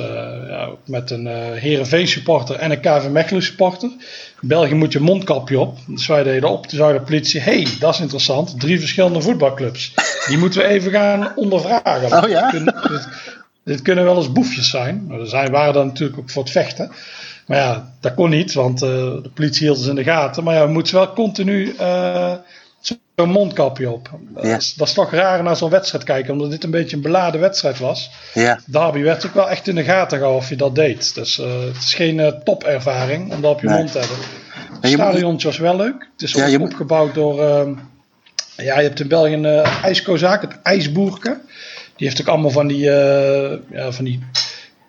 ja, 0.49 0.69
met 0.85 1.11
een 1.11 1.27
Heerenveen 1.55 2.09
supporter 2.09 2.57
en 2.57 2.71
een 2.71 2.81
KV 2.81 3.09
Mechelen 3.09 3.43
supporter. 3.43 3.89
In 4.43 4.49
België 4.49 4.75
moet 4.75 4.93
je 4.93 5.01
mondkapje 5.01 5.61
op. 5.61 5.79
Dus 5.87 6.07
wij 6.07 6.23
deden 6.23 6.49
op, 6.49 6.67
toen 6.67 6.79
zei 6.79 6.93
de 6.93 7.05
politie, 7.05 7.41
hey, 7.41 7.67
dat 7.79 7.95
is 7.95 8.01
interessant. 8.01 8.61
Drie 8.61 8.79
verschillende 8.79 9.23
voetbalclubs. 9.23 9.95
Die 10.29 10.39
moeten 10.39 10.61
we 10.61 10.67
even 10.67 10.91
gaan 10.91 11.33
ondervragen. 11.37 12.25
Oh 12.25 12.29
ja? 12.29 12.53
Dit, 13.65 13.83
kunnen 13.83 14.05
wel 14.05 14.17
eens 14.17 14.33
boefjes 14.33 14.71
zijn. 14.71 15.07
Er 15.11 15.27
zijn, 15.29 15.51
waren 15.51 15.73
dan 15.75 15.87
natuurlijk 15.87 16.19
ook 16.19 16.31
voor 16.31 16.43
het 16.43 16.53
vechten. 16.53 16.93
Maar 17.47 17.59
ja, 17.59 17.93
dat 18.01 18.15
kon 18.15 18.31
niet, 18.31 18.53
want 18.53 18.83
eh, 18.83 18.89
de 18.89 19.31
politie 19.35 19.67
hield 19.67 19.79
ze 19.79 19.89
in 19.89 19.95
de 19.95 20.05
gaten. 20.05 20.45
Maar 20.45 20.55
ja, 20.55 20.67
we 20.67 20.73
moeten 20.73 20.95
wel 20.95 21.13
continu 21.13 21.75
eh, 21.79 22.33
zo'n 23.17 23.29
mondkapje 23.31 23.91
op. 23.91 24.11
Dat, 24.35 24.45
Ja. 24.45 24.57
is, 24.57 24.75
dat 24.75 24.89
is 24.89 24.95
toch 24.95 25.11
raar 25.11 25.43
naar 25.43 25.57
zo'n 25.57 25.71
wedstrijd 25.71 26.05
kijken, 26.05 26.33
omdat 26.33 26.51
dit 26.51 26.65
een 26.65 26.71
beetje 26.71 26.97
een 26.97 27.03
beladen 27.03 27.41
wedstrijd 27.41 27.79
was. 27.79 28.11
Ja. 28.35 28.61
Derby 28.67 29.03
werd 29.03 29.27
ook 29.27 29.35
wel 29.35 29.51
echt 29.51 29.69
in 29.69 29.75
de 29.75 29.85
gaten 29.85 30.17
gehouden 30.19 30.43
of 30.43 30.49
je 30.49 30.57
dat 30.57 30.75
deed. 30.75 31.15
Dus 31.15 31.39
eh, 31.39 31.47
het 31.61 31.77
is 31.77 31.95
geen 31.95 32.41
topervaring 32.45 33.33
om 33.33 33.41
dat 33.41 33.53
op 33.53 33.61
je 33.61 33.67
Nee. 33.69 33.77
mond 33.79 33.93
te 33.93 33.99
hebben. 33.99 34.17
En 34.81 34.91
Het 34.91 34.91
stadiontje 35.01 35.49
was 35.49 35.59
wel 35.59 35.77
leuk. 35.77 36.09
Het 36.13 36.23
is 36.23 36.33
Ja, 36.33 36.45
ook 36.45 36.51
je 36.51 36.61
opgebouwd 36.61 37.15
door... 37.15 37.43
ehm, 37.43 37.73
ja, 38.57 38.77
je 38.79 38.87
hebt 38.89 39.01
in 39.01 39.09
België 39.09 39.33
een 39.33 39.45
uh, 39.45 39.85
ijskozaak, 39.85 40.41
het 40.43 40.59
IJsboerke. 40.63 41.41
Die 41.97 42.07
heeft 42.07 42.21
ook 42.21 42.29
allemaal 42.29 42.51
van 42.51 42.67
die, 42.67 42.91
eh, 42.91 43.59
ja, 43.71 43.93
van 43.93 44.05
die 44.05 44.21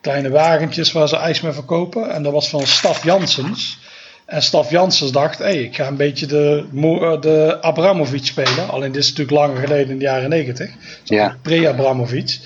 kleine 0.01 0.29
wagentjes 0.29 0.91
waar 0.91 1.07
ze 1.07 1.17
ijs 1.17 1.41
mee 1.41 1.51
verkopen. 1.51 2.09
En 2.11 2.23
dat 2.23 2.31
was 2.33 2.49
van 2.49 2.67
Staf 2.67 3.03
Janssens. 3.03 3.77
En 4.25 4.41
Staf 4.41 4.69
Janssens 4.69 5.11
dacht, 5.11 5.37
hé, 5.37 5.49
ik 5.49 5.75
ga 5.75 5.87
een 5.87 5.95
beetje 5.95 6.25
de, 6.25 6.65
eh, 6.73 7.21
de 7.21 7.57
Abramovic 7.61 8.25
spelen. 8.25 8.69
Alleen 8.69 8.91
dit 8.91 9.03
is 9.03 9.09
natuurlijk 9.09 9.37
langer 9.37 9.57
geleden 9.61 9.89
in 9.89 9.97
de 9.97 10.03
jaren 10.03 10.29
negentig. 10.29 10.69
Ja. 11.03 11.37
Pre-Abramovic. 11.41 12.39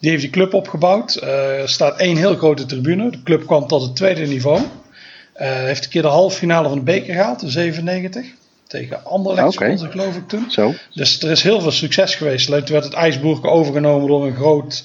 Die 0.00 0.10
heeft 0.10 0.22
die 0.22 0.30
club 0.30 0.54
opgebouwd. 0.54 1.14
Eh, 1.14 1.60
Er 1.60 1.68
staat 1.68 1.98
één 1.98 2.16
heel 2.16 2.36
grote 2.36 2.66
tribune. 2.66 3.10
De 3.10 3.22
club 3.22 3.46
kwam 3.46 3.66
tot 3.66 3.82
het 3.82 3.96
tweede 3.96 4.26
niveau. 4.26 4.60
Eh, 5.32 5.48
heeft 5.50 5.84
een 5.84 5.90
keer 5.90 6.02
de 6.02 6.08
halve 6.08 6.36
finale 6.36 6.68
van 6.68 6.78
de 6.78 6.84
beker 6.84 7.14
gehaald 7.14 7.42
in 7.42 7.48
97. 7.50 8.26
Tegen 8.72 9.04
Anderlecht 9.04 9.52
speelden 9.52 9.78
ze 9.78 9.90
geloof 9.90 10.16
ik 10.16 10.28
toen. 10.28 10.50
Zo. 10.50 10.74
Dus 10.94 11.22
er 11.22 11.30
is 11.30 11.42
heel 11.42 11.60
veel 11.60 11.70
succes 11.70 12.14
geweest. 12.14 12.46
Toen 12.46 12.64
werd 12.66 12.84
het 12.84 12.92
IJsboerke 12.92 13.48
overgenomen 13.48 14.08
door 14.08 14.26
een 14.26 14.34
groot 14.34 14.84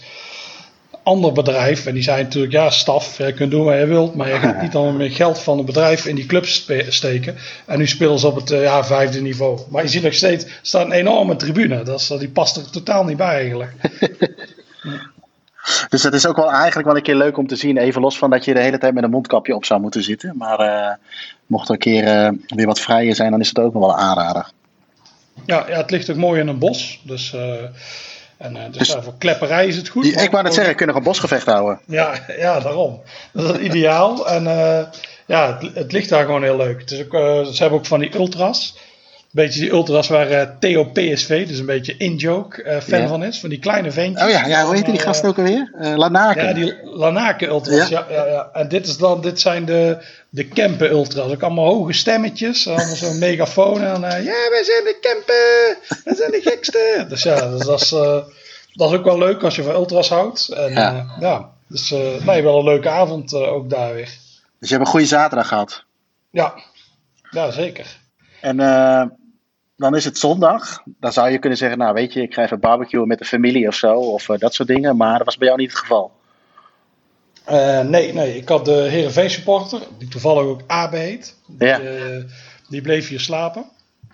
ander 1.03 1.32
bedrijf. 1.32 1.86
En 1.86 1.94
die 1.94 2.03
zei 2.03 2.24
natuurlijk, 2.24 2.53
ja 2.53 2.70
staf, 2.70 3.17
je 3.17 3.34
kunt 3.34 3.51
doen 3.51 3.65
wat 3.65 3.77
je 3.77 3.86
wilt. 3.86 4.15
Maar 4.15 4.29
je 4.29 4.39
gaat 4.39 4.62
niet 4.62 4.75
allemaal 4.75 4.94
meer 4.98 5.12
geld 5.12 5.39
van 5.39 5.58
het 5.58 5.65
bedrijf 5.65 6.06
in 6.06 6.15
die 6.15 6.25
club 6.25 6.46
steken. 6.88 7.36
En 7.65 7.77
nu 7.77 7.88
spelen 7.88 8.20
ze 8.20 8.27
op 8.27 8.36
het 8.36 8.51
eh, 8.51 8.62
ja, 8.62 8.84
vijfde 8.84 9.22
niveau. 9.22 9.60
Maar 9.70 9.84
je 9.84 9.89
ziet 9.89 10.03
nog 10.03 10.13
steeds, 10.13 10.44
er 10.44 10.51
staat 10.62 10.86
een 10.86 10.91
enorme 10.91 11.36
tribune. 11.36 11.84
Dat 11.84 12.00
is, 12.00 12.08
die 12.08 12.29
past 12.29 12.58
er 12.58 12.70
totaal 12.70 13.03
niet 13.03 13.17
bij 13.17 13.36
eigenlijk. 13.36 13.72
Dus 15.89 16.01
dat 16.01 16.13
is 16.13 16.27
ook 16.27 16.36
wel 16.36 16.51
eigenlijk 16.51 16.88
wel 16.88 16.96
een 16.96 17.03
keer 17.03 17.15
leuk 17.15 17.38
om 17.38 17.48
te 17.48 17.56
zien. 17.56 17.77
Even 17.77 18.01
los 18.01 18.17
van 18.17 18.29
dat 18.29 18.46
je 18.46 18.53
de 18.53 18.60
hele 18.60 18.77
tijd 18.77 18.94
met 18.94 19.03
een 19.03 19.10
mondkapje 19.10 19.56
op 19.56 19.65
zou 19.65 19.82
moeten 19.82 20.03
zitten. 20.03 20.34
Maar 20.38 20.60
eh, 20.60 20.96
mocht 21.46 21.67
er 21.67 21.74
een 21.74 21.79
keer 21.79 22.03
eh, 22.03 22.29
weer 22.48 22.65
wat 22.65 22.79
vrijer 22.79 23.15
zijn, 23.15 23.32
dan 23.32 23.39
is 23.39 23.48
het 23.48 23.60
ook 23.60 23.74
nog 23.74 23.82
wel 23.82 23.91
een 23.91 24.00
aanrader. 24.00 24.51
Ja, 25.46 25.65
ja, 25.67 25.77
het 25.77 25.91
ligt 25.91 26.10
ook 26.10 26.15
mooi 26.15 26.39
in 26.41 26.48
een 26.48 26.60
bos. 26.60 27.01
Dus, 27.03 27.34
eh, 27.34 27.53
en, 28.38 28.53
dus, 28.72 28.77
Dus- 28.77 29.03
voor 29.03 29.13
klepperij 29.17 29.67
is 29.67 29.75
het 29.75 29.89
goed. 29.89 30.03
Die- 30.03 30.22
ik 30.22 30.32
wou 30.32 30.44
net 30.44 30.53
zeggen, 30.53 30.75
kunnen 30.75 30.96
we 30.96 31.01
een 31.01 31.08
bosgevecht 31.08 31.46
houden. 31.46 31.79
Ja, 31.86 32.13
ja, 32.38 32.60
daarom. 32.60 33.01
Dat 33.32 33.60
is 33.60 33.65
ideaal. 33.65 34.27
En 34.29 34.44
ja, 35.25 35.58
het, 35.60 35.75
het 35.75 35.91
ligt 35.91 36.10
daar 36.10 36.25
gewoon 36.25 36.44
heel 36.44 36.58
leuk. 36.58 36.79
Het 36.79 36.91
is 36.91 37.03
ook, 37.03 37.12
ze 37.53 37.62
hebben 37.62 37.79
ook 37.79 37.86
van 37.86 38.00
die 38.00 38.15
ultras. 38.15 38.77
Beetje 39.44 39.60
die 39.60 39.72
ultras 39.72 40.08
waar 40.08 40.29
eh, 40.29 40.48
Theo 40.60 40.84
PSV, 40.84 41.48
dus 41.48 41.60
een 41.60 41.65
beetje 41.65 41.98
in-joke, 41.98 42.63
eh, 42.63 42.79
fan 42.82 43.01
Ja. 43.01 43.08
van 43.08 43.24
is. 43.24 43.39
Van 43.39 43.50
die 43.50 43.60
kleine 43.60 43.91
ventjes. 43.91 44.24
Oh 44.25 44.29
ja, 44.29 44.46
ja 44.48 44.65
hoe 44.65 44.75
heet 44.75 44.86
die 44.86 45.00
gast 45.00 45.25
ook 45.25 45.38
alweer? 45.38 45.74
Eh 45.79 45.96
Lanaken. 45.96 46.44
Ja, 46.46 46.53
die 46.53 46.75
Lanaken 46.84 47.48
ultras. 47.48 47.89
Ja. 47.89 48.06
Ja, 48.10 48.25
ja, 48.25 48.50
En 48.53 48.67
dit, 48.67 48.88
is 48.88 48.98
dan, 48.98 49.22
dit 49.22 49.39
zijn 49.39 49.65
de, 49.65 49.98
de 50.29 50.48
Kempen 50.48 50.89
ultras. 50.89 51.32
Ook 51.32 51.44
allemaal 51.44 51.65
hoge 51.65 51.94
stemmetjes. 51.94 52.67
Allemaal 52.67 52.96
zo'n 52.96 53.20
megafoon. 53.20 53.84
En 53.84 54.01
ja, 54.24 54.50
wij 54.50 54.63
zijn 54.63 54.84
de 54.84 54.98
Kempen. 55.01 55.77
Wij 56.03 56.15
zijn 56.15 56.32
de 56.32 56.41
gekste. 56.41 57.06
Dus 57.10 57.24
ja, 57.24 57.50
dus 57.50 57.65
dat, 57.65 57.82
is, 57.82 57.89
dat 58.74 58.91
is 58.91 58.98
ook 58.98 59.03
wel 59.06 59.17
leuk 59.17 59.44
als 59.44 59.56
je 59.56 59.63
van 59.63 59.74
ultras 59.74 60.10
houdt. 60.10 60.50
En 60.50 60.72
Ja. 61.20 61.50
dus 61.67 61.94
nee, 62.25 62.44
wel 62.44 62.58
een 62.58 62.63
leuke 62.65 62.89
avond 62.89 63.34
ook 63.34 63.70
daar 63.70 63.94
weer. 63.94 64.10
Dus 64.60 64.70
je 64.70 64.75
hebt 64.75 64.86
een 64.86 64.91
goede 64.91 65.06
zaterdag 65.06 65.48
gehad. 65.48 65.84
Ja, 66.32 66.53
ja 67.32 67.51
zeker. 67.51 67.98
En 68.41 68.60
eh, 68.60 69.03
dan 69.77 69.96
is 69.96 70.05
het 70.05 70.17
zondag. 70.17 70.81
Dan 70.86 71.13
zou 71.13 71.29
je 71.29 71.38
kunnen 71.38 71.57
zeggen, 71.57 71.77
nou 71.77 71.93
weet 71.93 72.13
je, 72.13 72.22
ik 72.22 72.34
ga 72.34 72.43
even 72.43 72.60
barbecuen 72.60 73.07
met 73.07 73.19
de 73.19 73.25
familie 73.25 73.67
of 73.67 73.75
zo. 73.75 73.93
Of 73.93 74.29
eh, 74.29 74.38
dat 74.39 74.53
soort 74.53 74.67
dingen. 74.67 74.98
Maar 74.98 75.17
dat 75.17 75.25
was 75.25 75.38
bij 75.38 75.48
jou 75.48 75.60
niet 75.60 75.69
het 75.69 75.79
geval. 75.79 76.12
Eh, 77.43 77.79
nee, 77.81 78.13
nee, 78.13 78.38
ik 78.38 78.50
had 78.50 78.65
de 78.65 78.72
Heerenveen 78.72 79.29
supporter, 79.29 79.79
die 79.98 80.07
toevallig 80.07 80.43
ook 80.43 80.62
Abe 80.67 80.98
heet. 80.98 81.36
Die, 81.48 81.67
Ja. 81.67 81.79
eh, 81.79 82.24
die 82.69 82.81
bleef 82.81 83.07
hier 83.07 83.19
slapen. 83.19 83.65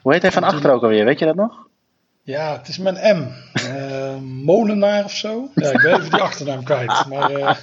Hoe 0.02 0.14
heet 0.14 0.22
hij 0.22 0.32
van 0.32 0.44
achter 0.44 0.72
ook 0.72 0.84
alweer? 0.84 1.06
Weet 1.06 1.20
je 1.20 1.26
dat 1.26 1.36
nog? 1.36 1.68
Ja, 2.24 2.58
het 2.58 2.68
is 2.68 2.78
een 2.78 3.18
M. 3.18 3.32
Molenaar 4.46 5.04
of 5.04 5.12
zo. 5.12 5.50
Ja, 5.56 5.70
ik 5.72 5.82
ben 5.82 5.94
even 5.94 6.10
die 6.12 6.22
achternaam 6.22 6.64
kwijt. 6.64 7.06
Maar 7.10 7.32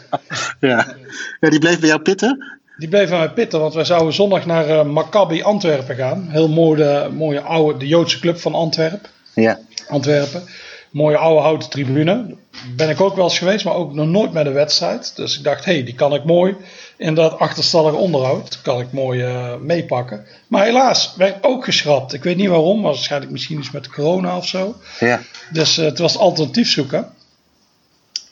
Ja. 0.61 0.95
ja 1.41 1.51
die 1.51 1.59
bleef 1.59 1.81
bij 1.81 1.89
jou 1.89 2.01
pitten? 2.03 2.60
Die 2.81 2.89
bleef 2.89 3.11
aan 3.11 3.19
mij 3.19 3.31
pitten, 3.31 3.61
want 3.61 3.75
wij 3.75 3.85
zouden 3.85 4.13
zondag 4.13 4.47
naar 4.47 4.69
eh, 4.69 4.85
Maccabi 4.85 5.43
Antwerpen 5.43 5.97
gaan. 5.97 6.29
Heel 6.31 6.49
mooi, 6.49 6.83
de, 6.83 7.09
mooie 7.13 7.41
oude, 7.41 7.79
de 7.79 7.87
Joodse 7.87 8.21
club 8.21 8.39
van 8.39 8.55
Antwerpen. 8.55 9.11
Ja. 9.35 9.59
Antwerpen. 9.89 10.43
Mooie 10.91 11.17
oude 11.17 11.41
houten 11.41 11.71
tribune. 11.71 12.37
Ben 12.77 12.89
ik 12.89 13.01
ook 13.01 13.17
wel 13.17 13.25
eens 13.25 13.39
geweest, 13.39 13.65
maar 13.65 13.75
ook 13.75 13.95
nog 13.95 14.07
nooit 14.07 14.33
met 14.33 14.47
een 14.47 14.53
wedstrijd. 14.53 15.17
Dus 15.17 15.39
ik 15.39 15.45
dacht, 15.45 15.65
hé, 15.65 15.73
hey, 15.73 15.85
die 15.85 15.95
kan 15.95 16.15
ik 16.15 16.25
mooi 16.25 16.57
in 16.97 17.15
dat 17.15 17.39
achterstallige 17.39 17.97
onderhoud. 17.97 18.61
Kan 18.63 18.81
ik 18.81 18.93
mooi 18.93 19.23
eh, 19.23 19.57
meepakken. 19.57 20.27
Maar 20.49 20.65
helaas, 20.65 21.15
werd 21.17 21.45
ook 21.45 21.65
geschrapt. 21.65 22.13
Ik 22.13 22.23
weet 22.23 22.37
niet 22.37 22.49
waarom, 22.49 22.81
maar 22.81 22.93
waarschijnlijk 22.93 23.33
misschien 23.33 23.59
iets 23.59 23.71
met 23.71 23.89
corona 23.89 24.37
of 24.37 24.47
zo. 24.47 24.75
Ja. 25.01 25.21
Dus 25.53 25.79
eh, 25.79 25.85
het 25.85 25.99
was 25.99 26.17
alternatief 26.17 26.71
zoeken. 26.71 27.09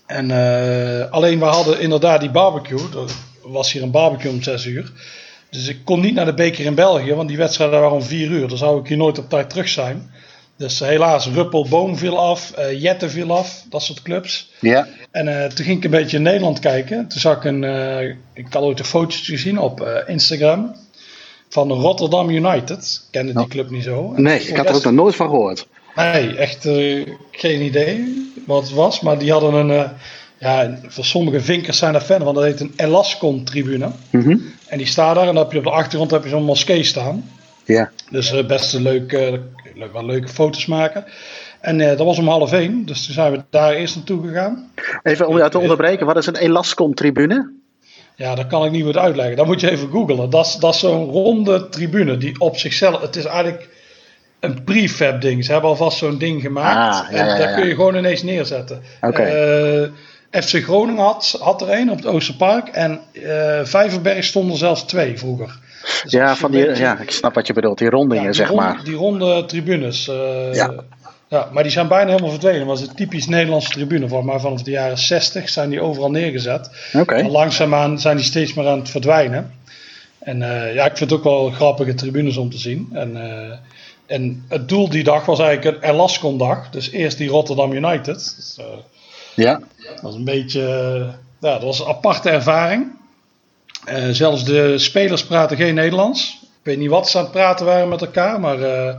En 0.06 0.30
alleen 1.10 1.38
we 1.38 1.44
hadden 1.44 1.80
inderdaad 1.80 2.20
die 2.20 2.30
barbecue. 2.30 2.80
Was 3.48 3.72
hier 3.72 3.82
een 3.82 3.90
barbecue 3.90 4.30
om 4.30 4.42
6 4.42 4.66
uur. 4.66 4.92
Dus 5.50 5.68
ik 5.68 5.78
kon 5.84 6.00
niet 6.00 6.14
naar 6.14 6.24
de 6.24 6.34
beker 6.34 6.64
in 6.64 6.74
België, 6.74 7.14
want 7.14 7.28
die 7.28 7.36
wedstrijden 7.36 7.80
waren 7.80 7.96
om 7.96 8.02
4 8.02 8.30
uur. 8.30 8.48
Dan 8.48 8.58
zou 8.58 8.80
ik 8.80 8.88
hier 8.88 8.96
nooit 8.96 9.18
op 9.18 9.28
tijd 9.28 9.50
terug 9.50 9.68
zijn. 9.68 10.10
Dus 10.56 10.80
eh, 10.80 10.88
helaas, 10.88 11.26
Ruppelboom 11.26 11.96
viel 11.96 12.18
af, 12.18 12.50
eh 12.50 12.82
Jette 12.82 13.08
viel 13.10 13.36
af, 13.36 13.64
dat 13.70 13.82
soort 13.82 14.02
clubs. 14.02 14.50
Ja. 14.60 14.86
En 15.10 15.28
eh, 15.42 15.48
toen 15.48 15.64
ging 15.64 15.78
ik 15.78 15.84
een 15.84 15.90
beetje 15.90 16.16
in 16.16 16.22
Nederland 16.22 16.58
kijken. 16.58 17.08
Toen 17.08 17.20
zag 17.20 17.36
ik 17.36 17.44
een, 17.44 17.62
ik 18.34 18.46
had 18.50 18.62
ooit 18.62 18.78
een 18.78 18.84
fotootje 18.84 19.32
gezien 19.32 19.58
op 19.58 20.02
Instagram 20.06 20.74
van 21.48 21.72
Rotterdam 21.72 22.30
United. 22.30 23.00
Ik 23.04 23.08
kende 23.10 23.32
die 23.32 23.42
Oh. 23.42 23.48
club 23.48 23.70
niet 23.70 23.84
zo. 23.84 24.12
En 24.16 24.22
Nee, 24.22 24.40
ik 24.40 24.56
had 24.56 24.68
er 24.68 24.74
ook 24.74 24.84
nog 24.84 24.92
nooit 24.92 25.14
van 25.16 25.28
gehoord. 25.28 25.66
Nee, 25.96 26.36
echt 26.36 26.68
geen 27.30 27.62
idee 27.62 28.30
wat 28.46 28.62
het 28.62 28.72
was. 28.72 29.00
Maar 29.00 29.18
die 29.18 29.32
hadden 29.32 29.54
een, 29.54 29.90
ja, 30.38 30.78
voor 30.86 31.04
sommige 31.04 31.40
vinkers 31.40 31.78
zijn 31.78 31.94
er 31.94 32.00
fan 32.00 32.22
van. 32.22 32.34
Dat 32.34 32.44
heet 32.44 32.60
een 32.60 32.72
Elascon 32.76 33.44
tribune. 33.44 33.90
Mhm. 34.10 34.36
En 34.66 34.78
die 34.78 34.86
staat 34.86 35.14
daar 35.14 35.28
en 35.28 35.34
dan 35.34 35.42
heb 35.42 35.52
je 35.52 35.58
op 35.58 35.64
de 35.64 35.70
achtergrond 35.70 36.10
heb 36.10 36.22
je 36.22 36.28
zo'n 36.28 36.44
moskee 36.44 36.82
staan. 36.82 37.24
Ja. 37.64 37.90
Dus 38.10 38.32
eh, 38.32 38.46
best 38.46 38.74
een 38.74 38.82
leuk, 38.82 39.12
eh, 39.12 39.32
leuk, 39.74 39.92
wel 39.92 40.06
leuke 40.06 40.28
foto's 40.28 40.66
maken. 40.66 41.04
En 41.60 41.80
eh, 41.80 41.88
dat 41.88 42.06
was 42.06 42.18
om 42.18 42.28
half 42.28 42.52
één, 42.52 42.86
dus 42.86 43.04
toen 43.04 43.14
zijn 43.14 43.32
we 43.32 43.42
daar 43.50 43.72
eerst 43.72 43.94
naartoe 43.96 44.26
gegaan. 44.28 44.70
Even 45.02 45.28
om 45.28 45.36
jou 45.36 45.50
te 45.50 45.58
onderbreken, 45.58 46.06
wat 46.06 46.16
is 46.16 46.26
een 46.26 46.36
Elascom-tribune? 46.36 47.52
Ja, 48.16 48.34
dat 48.34 48.46
kan 48.46 48.64
ik 48.64 48.70
niet 48.70 48.84
goed 48.84 48.96
uitleggen. 48.96 49.36
Dat 49.36 49.46
moet 49.46 49.60
je 49.60 49.70
even 49.70 49.90
googlen. 49.90 50.30
Dat 50.30 50.46
is, 50.46 50.54
dat 50.54 50.74
is 50.74 50.80
zo'n 50.80 51.10
ronde 51.10 51.68
tribune 51.68 52.16
die 52.16 52.40
op 52.40 52.56
zichzelf... 52.56 53.00
Het 53.00 53.16
is 53.16 53.24
eigenlijk 53.24 53.68
een 54.40 54.64
prefab 54.64 55.20
ding. 55.20 55.44
Ze 55.44 55.52
hebben 55.52 55.70
alvast 55.70 55.98
zo'n 55.98 56.18
ding 56.18 56.42
gemaakt. 56.42 56.94
Ah, 56.94 57.10
ja, 57.10 57.18
en 57.18 57.26
ja, 57.26 57.38
daar 57.38 57.50
ja. 57.50 57.54
kun 57.56 57.68
je 57.68 57.74
gewoon 57.74 57.96
ineens 57.96 58.22
neerzetten. 58.22 58.82
Oké. 59.00 59.22
FC 60.42 60.62
Groningen 60.64 61.02
had, 61.04 61.38
had 61.40 61.62
er 61.62 61.70
een 61.72 61.90
op 61.90 61.96
het 61.96 62.06
Oosterpark. 62.06 62.68
En 62.68 63.00
eh 63.12 63.60
Vijverberg 63.64 64.24
stonden 64.24 64.52
er 64.52 64.58
zelfs 64.58 64.82
twee 64.82 65.18
vroeger. 65.18 65.58
Dus 66.02 66.12
Ja, 66.12 66.36
van 66.36 66.50
die, 66.50 66.66
beetje- 66.66 66.82
ja, 66.82 66.98
ik 66.98 67.10
snap 67.10 67.34
wat 67.34 67.46
je 67.46 67.52
bedoelt. 67.52 67.78
Die 67.78 67.90
rondingen, 67.90 68.22
ja, 68.24 68.30
die 68.30 68.36
zeg 68.38 68.48
ronde- 68.48 68.62
maar. 68.62 68.84
Die 68.84 68.94
ronde 68.94 69.44
tribunes. 69.44 70.08
eh, 70.08 70.54
Ja. 70.54 70.72
ja, 71.28 71.48
maar 71.52 71.62
die 71.62 71.72
zijn 71.72 71.88
bijna 71.88 72.10
helemaal 72.10 72.30
verdwenen. 72.30 72.58
Dat 72.66 72.78
was 72.78 72.80
een 72.88 72.94
typisch 72.94 73.26
Nederlandse 73.26 73.70
tribune. 73.70 74.08
Volgens 74.08 74.30
mij 74.30 74.40
vanaf 74.40 74.62
de 74.62 74.70
jaren 74.70 74.98
60 74.98 75.48
zijn 75.48 75.70
die 75.70 75.80
overal 75.80 76.10
neergezet. 76.10 76.70
Oké. 76.94 77.14
En 77.14 77.30
langzaamaan 77.30 78.00
zijn 78.00 78.16
die 78.16 78.24
steeds 78.24 78.54
meer 78.54 78.66
aan 78.68 78.78
het 78.78 78.90
verdwijnen. 78.90 79.52
En 80.18 80.42
eh, 80.42 80.74
ja, 80.74 80.84
ik 80.84 80.96
vind 80.96 81.10
het 81.10 81.18
ook 81.18 81.24
wel 81.24 81.50
grappige 81.50 81.94
tribunes 81.94 82.36
om 82.36 82.50
te 82.50 82.58
zien. 82.58 82.88
En, 82.92 83.16
en 84.06 84.44
het 84.48 84.68
doel 84.68 84.88
die 84.88 85.04
dag 85.04 85.24
was 85.26 85.38
eigenlijk 85.38 85.82
een 85.82 85.90
Elascon 85.90 86.38
dag. 86.38 86.70
Dus 86.70 86.90
eerst 86.90 87.18
die 87.18 87.28
Rotterdam 87.28 87.72
United. 87.72 88.04
Dus, 88.36 88.58
Ja. 89.42 89.60
dat 89.92 90.00
was 90.00 90.14
een 90.14 90.24
beetje, 90.24 90.60
ja, 91.40 91.52
dat 91.52 91.62
was 91.62 91.80
een 91.80 91.86
aparte 91.86 92.30
ervaring. 92.30 92.96
Eh, 93.84 94.08
zelfs 94.10 94.44
de 94.44 94.78
spelers 94.78 95.24
praten 95.24 95.56
geen 95.56 95.74
Nederlands. 95.74 96.38
Ik 96.42 96.64
weet 96.74 96.78
niet 96.78 96.90
wat 96.90 97.08
ze 97.08 97.16
aan 97.18 97.22
het 97.22 97.32
praten 97.32 97.66
waren 97.66 97.88
met 97.88 98.00
elkaar, 98.00 98.40
maar 98.40 98.62
eh, 98.62 98.94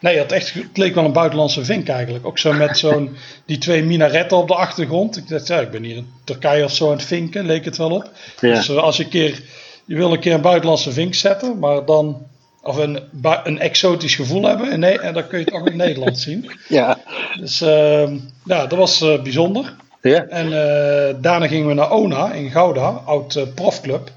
nee, 0.00 0.18
het, 0.18 0.32
echt, 0.32 0.54
het 0.54 0.76
leek 0.76 0.94
wel 0.94 1.04
een 1.04 1.12
buitenlandse 1.12 1.64
vink 1.64 1.88
eigenlijk. 1.88 2.26
Ook 2.26 2.38
zo 2.38 2.52
met 2.52 2.78
zo'n, 2.84 3.16
die 3.46 3.58
twee 3.58 3.84
minaretten 3.84 4.36
op 4.36 4.48
de 4.48 4.54
achtergrond. 4.54 5.16
Ik 5.16 5.28
dacht, 5.28 5.46
ja, 5.46 5.60
ik 5.60 5.70
ben 5.70 5.82
hier 5.82 5.96
in 5.96 6.12
Turkije 6.24 6.64
of 6.64 6.72
zo 6.72 6.86
aan 6.86 6.96
het 6.96 7.04
vinken, 7.04 7.46
leek 7.46 7.64
het 7.64 7.76
wel 7.76 7.90
op. 7.90 8.10
Ja. 8.40 8.54
Dus 8.54 8.70
als 8.70 8.96
je 8.96 9.08
keer, 9.08 9.42
je 9.84 9.94
wil 9.94 10.12
een 10.12 10.20
keer 10.20 10.34
een 10.34 10.40
buitenlandse 10.40 10.92
vink 10.92 11.14
zetten, 11.14 11.58
maar 11.58 11.84
dan, 11.84 12.26
of 12.64 12.76
een, 12.76 13.00
een 13.44 13.58
exotisch 13.58 14.14
gevoel 14.14 14.42
hebben, 14.44 14.70
en, 14.70 14.80
nee, 14.80 14.98
en 15.00 15.14
dan 15.14 15.26
kun 15.26 15.38
je 15.38 15.44
het 15.44 15.54
ook 15.54 15.66
in 15.66 15.76
Nederland 15.76 16.18
zien. 16.18 16.50
Ja. 16.68 16.98
Dus 17.40 17.60
eh, 17.60 18.10
ja, 18.44 18.66
dat 18.66 18.78
was 18.78 19.00
eh, 19.00 19.22
bijzonder. 19.22 19.74
Ja. 20.02 20.24
En 20.28 20.46
eh, 20.46 21.14
daarna 21.20 21.46
gingen 21.48 21.66
we 21.68 21.74
naar 21.74 21.90
ONA 21.92 22.32
in 22.32 22.50
Gouda, 22.50 22.88
oud 23.06 23.34
eh, 23.36 23.42
profclub. 23.54 24.10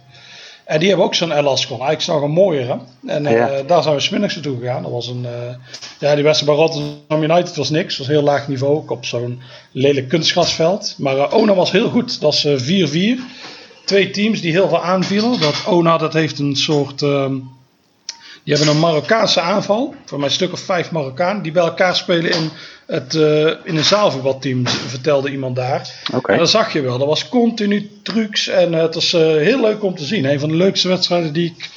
En 0.66 0.80
die 0.80 0.88
hebben 0.88 1.06
ook 1.06 1.16
zo'n 1.16 1.32
Elascon. 1.32 1.82
Eigenlijk 1.82 2.20
nog 2.20 2.30
een 2.30 2.36
mooiere. 2.36 2.78
En 3.06 3.24
Ja. 3.24 3.62
daar 3.68 3.84
zijn 3.84 3.96
we 3.96 4.02
smiddags 4.02 4.34
naartoe 4.36 4.60
gegaan. 4.60 4.82
Dat 4.84 4.92
was 4.92 5.08
een, 5.08 5.26
ja, 6.00 6.16
die 6.16 6.24
wedstrijd 6.24 6.58
bij 6.58 6.66
Rotterdam 6.68 7.24
United 7.24 7.56
was 7.56 7.70
niks. 7.70 7.98
Was 7.98 8.08
heel 8.08 8.22
laag 8.22 8.48
niveau, 8.48 8.76
ook 8.76 8.92
op 8.92 9.06
zo'n 9.06 9.42
lelijk 9.72 10.10
kunstgrasveld. 10.10 10.96
Maar 10.98 11.34
ONA 11.34 11.54
was 11.56 11.72
heel 11.72 11.90
goed. 11.90 12.22
Dat 12.22 12.34
is 12.34 12.46
eh, 12.46 13.18
4-4. 13.18 13.20
Twee 13.86 14.10
teams 14.10 14.42
die 14.42 14.52
heel 14.52 14.68
veel 14.70 14.84
aanvielen. 14.84 15.40
Dat 15.40 15.64
ONA 15.68 15.98
dat 15.98 16.14
heeft 16.14 16.40
een 16.40 16.56
soort... 16.56 17.02
ehm, 17.02 17.36
die 18.48 18.56
hebben 18.56 18.76
een 18.76 18.82
Marokkaanse 18.82 19.42
aanval. 19.42 19.96
Voor 20.06 20.18
mij 20.18 20.28
een 20.28 20.34
stuk 20.34 20.52
of 20.52 20.60
vijf 20.60 20.92
Marokkaan. 20.92 21.42
Die 21.42 21.52
bij 21.52 21.64
elkaar 21.64 21.96
spelen 21.96 22.32
in, 22.32 22.50
het, 22.86 23.16
eh, 23.16 23.48
in 23.64 23.78
een 23.78 23.84
zaalvoetbalteam. 23.84 24.68
Vertelde 24.68 25.32
iemand 25.32 25.56
daar. 25.56 25.90
Oké. 26.14 26.32
En 26.32 26.38
dat 26.38 26.50
zag 26.50 26.74
je 26.74 26.82
wel. 26.82 26.98
Dat 26.98 27.08
was 27.08 27.30
continu 27.30 27.90
trucs. 28.04 28.48
En 28.48 28.74
eh, 28.74 28.82
het 28.82 28.96
was 28.96 29.14
eh, 29.14 29.22
heel 29.22 29.62
leuk 29.62 29.84
om 29.84 29.96
te 29.96 30.06
zien. 30.06 30.26
Een 30.26 30.40
van 30.40 30.50
de 30.50 30.56
leukste 30.56 30.88
wedstrijden 30.88 31.34
die 31.34 31.54
ik 31.58 31.70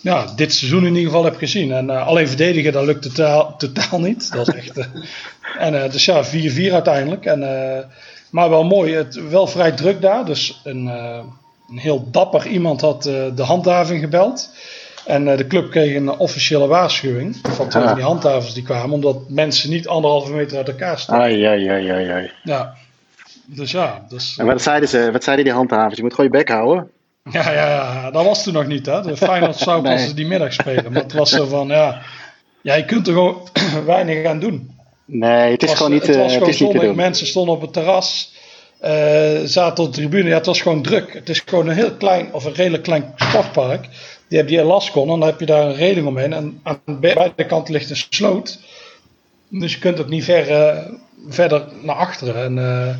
ja, 0.00 0.26
dit 0.36 0.54
seizoen 0.54 0.86
in 0.86 0.94
ieder 0.94 1.10
geval 1.10 1.24
heb 1.24 1.36
gezien. 1.36 1.72
En 1.72 1.90
alleen 1.90 2.28
verdedigen, 2.28 2.72
dat 2.72 2.84
lukt 2.84 3.02
totaal, 3.02 3.56
totaal 3.56 4.00
niet. 4.00 4.32
Dat 4.32 4.48
is 4.48 4.54
echt. 4.54 4.88
en 5.58 5.90
dus 5.90 6.04
ja, 6.04 6.24
4-4 6.24 6.28
uiteindelijk. 6.72 7.24
En, 7.24 7.40
maar 8.30 8.50
wel 8.50 8.64
mooi. 8.64 8.94
Het, 8.94 9.28
wel 9.28 9.46
vrij 9.46 9.72
druk 9.72 10.00
daar. 10.00 10.24
Dus 10.24 10.60
een, 10.64 10.86
een 10.86 11.78
heel 11.78 12.08
dapper 12.10 12.46
iemand 12.46 12.80
had 12.80 13.02
de 13.02 13.42
handhaving 13.42 14.00
gebeld. 14.00 14.50
En 15.04 15.28
eh, 15.28 15.36
de 15.36 15.46
club 15.46 15.70
kreeg 15.70 15.94
een 15.94 16.10
officiële 16.10 16.66
waarschuwing 16.66 17.36
van 17.42 17.68
twee 17.68 17.82
van 17.82 17.94
die 17.94 18.04
handhavers 18.04 18.54
die 18.54 18.62
kwamen. 18.62 18.90
Omdat 18.90 19.28
mensen 19.28 19.70
niet 19.70 19.88
anderhalve 19.88 20.32
meter 20.32 20.56
uit 20.56 20.68
elkaar 20.68 20.98
stonden. 20.98 21.24
Ai, 21.24 21.44
ai, 21.44 21.68
ai, 21.68 21.88
ai, 21.90 22.10
ai. 22.10 22.30
Ja. 22.42 22.74
Dus 23.44 23.70
ja, 23.70 24.04
dus, 24.08 24.36
En 24.38 24.46
wat 24.46 24.62
zeiden 24.62 24.88
ze? 24.88 25.08
Wat 25.12 25.24
zeiden 25.24 25.44
die 25.44 25.54
handhavers? 25.54 25.96
Je 25.96 26.02
moet 26.02 26.14
gewoon 26.14 26.30
je 26.30 26.38
bek 26.38 26.48
houden. 26.48 26.90
ja, 27.30 27.52
ja, 27.52 27.68
ja, 27.68 28.10
dat 28.10 28.24
was 28.24 28.42
toen 28.42 28.52
nog 28.52 28.66
niet. 28.66 28.86
Hè. 28.86 29.02
De 29.02 29.16
Feyenoord 29.16 29.56
zou 29.56 29.82
pas 29.82 30.04
Nee. 30.04 30.14
die 30.14 30.26
middag 30.26 30.52
spelen. 30.52 30.92
Maar 30.92 31.02
het 31.02 31.12
was 31.12 31.30
zo 31.30 31.46
van, 31.46 31.68
ja, 31.68 32.02
ja 32.62 32.74
je 32.74 32.84
kunt 32.84 33.06
er 33.06 33.12
gewoon 33.12 33.48
weinig 33.86 34.26
aan 34.26 34.40
doen. 34.40 34.78
Nee, 35.04 35.50
het 35.50 35.62
is 35.62 35.68
was, 35.68 35.76
gewoon 35.76 35.92
niet, 35.92 36.06
het 36.06 36.16
eh, 36.16 36.22
was 36.22 36.34
het 36.34 36.56
gewoon 36.56 36.74
is 36.74 36.82
niet. 36.82 36.94
Mensen 36.94 37.26
stonden 37.26 37.54
op 37.54 37.60
het 37.60 37.72
terras, 37.72 38.32
eh, 38.80 39.40
zaten 39.44 39.84
op 39.84 39.94
de 39.94 40.00
tribune. 40.00 40.28
Ja, 40.28 40.36
het 40.36 40.46
was 40.46 40.60
gewoon 40.60 40.82
druk. 40.82 41.12
Het 41.12 41.28
is 41.28 41.42
gewoon 41.46 41.68
een 41.68 41.74
heel 41.74 41.92
klein, 41.92 42.32
of 42.32 42.44
een 42.44 42.54
redelijk 42.54 42.82
klein 42.82 43.12
sportpark. 43.16 43.88
Die 44.30 44.38
hebben 44.38 44.56
die 44.56 44.64
Elascon 44.64 45.02
en 45.10 45.18
dan 45.20 45.28
heb 45.28 45.40
je 45.40 45.46
daar 45.46 45.66
een 45.66 45.74
reling 45.74 46.06
omheen. 46.06 46.32
En 46.32 46.60
aan 46.62 46.80
be- 46.84 47.12
beide 47.14 47.46
kanten 47.46 47.72
ligt 47.74 47.90
een 47.90 47.96
sloot. 48.10 48.58
Dus 49.48 49.72
je 49.72 49.78
kunt 49.78 50.00
ook 50.00 50.08
niet 50.08 50.24
ver, 50.24 50.50
eh, 50.50 50.78
verder 51.28 51.64
naar 51.82 51.96
achteren. 51.96 52.36
En, 52.44 52.58
eh, 52.58 52.94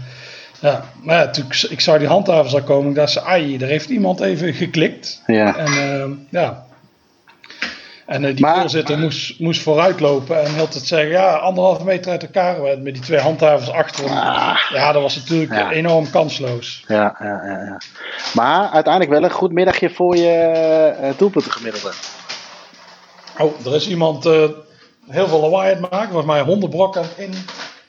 ja, 0.61 0.85
maar 1.03 1.17
ja, 1.17 1.31
toen 1.31 1.45
ik, 1.45 1.63
ik 1.71 1.81
zag 1.81 1.99
die 1.99 2.09
handhavers 2.09 2.55
al 2.55 2.63
komen, 2.63 2.89
ik 2.91 2.97
dacht 2.97 3.13
ze, 3.13 3.23
ai, 3.23 3.57
er 3.59 3.67
heeft 3.69 3.89
iemand 3.89 4.21
even 4.21 4.55
geklikt. 4.55 5.23
Ja. 5.27 5.57
En 5.57 5.67
eh, 5.73 6.11
ja. 6.31 6.67
En 8.11 8.25
eh, 8.25 8.35
die 8.37 8.45
Maar- 8.45 8.61
voorzitter 8.61 8.99
moest, 8.99 9.39
moest 9.41 9.63
vooruitlopen 9.63 10.43
en 10.45 10.55
had 10.57 10.75
het 10.75 10.87
zeggen, 10.87 11.09
ja, 11.11 11.33
anderhalve 11.33 11.85
meter 11.85 12.11
uit 12.11 12.23
elkaar 12.23 12.57
met 12.79 12.95
die 12.95 13.03
twee 13.03 13.19
handhavers 13.21 13.71
achter 13.71 14.05
hem. 14.05 14.15
Ja, 14.77 14.93
dat 14.93 15.03
was 15.03 15.17
natuurlijk 15.17 15.53
Ja. 15.53 15.71
enorm 15.71 16.11
kansloos. 16.11 16.85
Ja, 16.89 17.17
ja, 17.19 17.43
ja, 17.45 17.59
ja. 17.65 17.81
Maar 18.35 18.69
uiteindelijk 18.71 19.13
wel 19.13 19.23
een 19.25 19.31
goed 19.37 19.53
middagje 19.53 19.91
voor 19.91 20.17
je 20.17 20.31
eh 21.01 21.11
doelpuntengemiddelde. 21.17 21.91
Oh, 23.39 23.67
er 23.67 23.75
is 23.75 23.89
iemand 23.89 24.27
eh, 24.27 24.45
heel 25.09 25.29
veel 25.29 25.41
lawaai 25.41 25.75
aan 25.75 25.83
het 25.83 25.91
maken, 25.91 26.09
volgens 26.09 26.33
mij 26.33 26.41
hondenbrokken 26.41 27.05
in. 27.17 27.33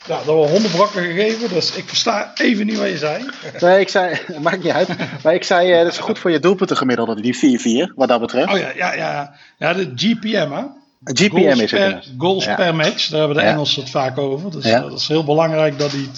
Ja, 0.08 0.20
er 0.20 0.26
worden 0.26 0.52
hondenbrokken 0.52 1.04
gegeven, 1.04 1.50
dus 1.50 1.76
ik 1.76 1.88
versta 1.88 2.32
even 2.36 2.66
niet 2.66 2.78
wat 2.78 2.88
je 2.90 2.98
zei. 2.98 3.26
Nee, 3.60 3.80
ik 3.80 3.90
zei, 3.90 4.20
maakt 4.42 4.64
niet 4.64 4.72
uit. 4.74 4.88
Maar 5.24 5.34
ik 5.34 5.44
zei, 5.44 5.72
eh, 5.72 5.84
dat 5.84 5.92
is 5.92 5.98
goed 5.98 6.20
voor 6.20 6.32
je 6.32 6.40
doelpuntengemiddelde, 6.40 7.22
die 7.22 7.60
4-4, 7.90 7.94
wat 7.96 8.08
dat 8.08 8.20
betreft. 8.20 8.52
Oh 8.54 8.58
ja, 8.58 8.72
ja, 8.76 8.94
ja. 8.94 9.34
Ja, 9.58 9.74
de 9.74 9.92
GPM, 9.96 10.52
hè? 10.52 10.64
GPM 11.04 11.30
goals 11.38 11.60
is 11.60 11.72
het. 11.72 11.80
per, 11.80 12.04
goals 12.18 12.46
Ja. 12.46 12.56
per 12.56 12.76
match, 12.76 13.08
daar 13.10 13.20
hebben 13.20 13.38
de 13.38 13.44
Ja. 13.44 13.50
Engelsen 13.50 13.82
het 13.82 13.92
vaak 13.92 14.18
over. 14.18 14.52
Dus 14.52 14.66
Ja. 14.66 14.76
eh, 14.76 14.82
dat 14.82 15.00
is 15.00 15.08
heel 15.08 15.24
belangrijk 15.26 15.80
dat 15.80 15.92
die 15.92 16.10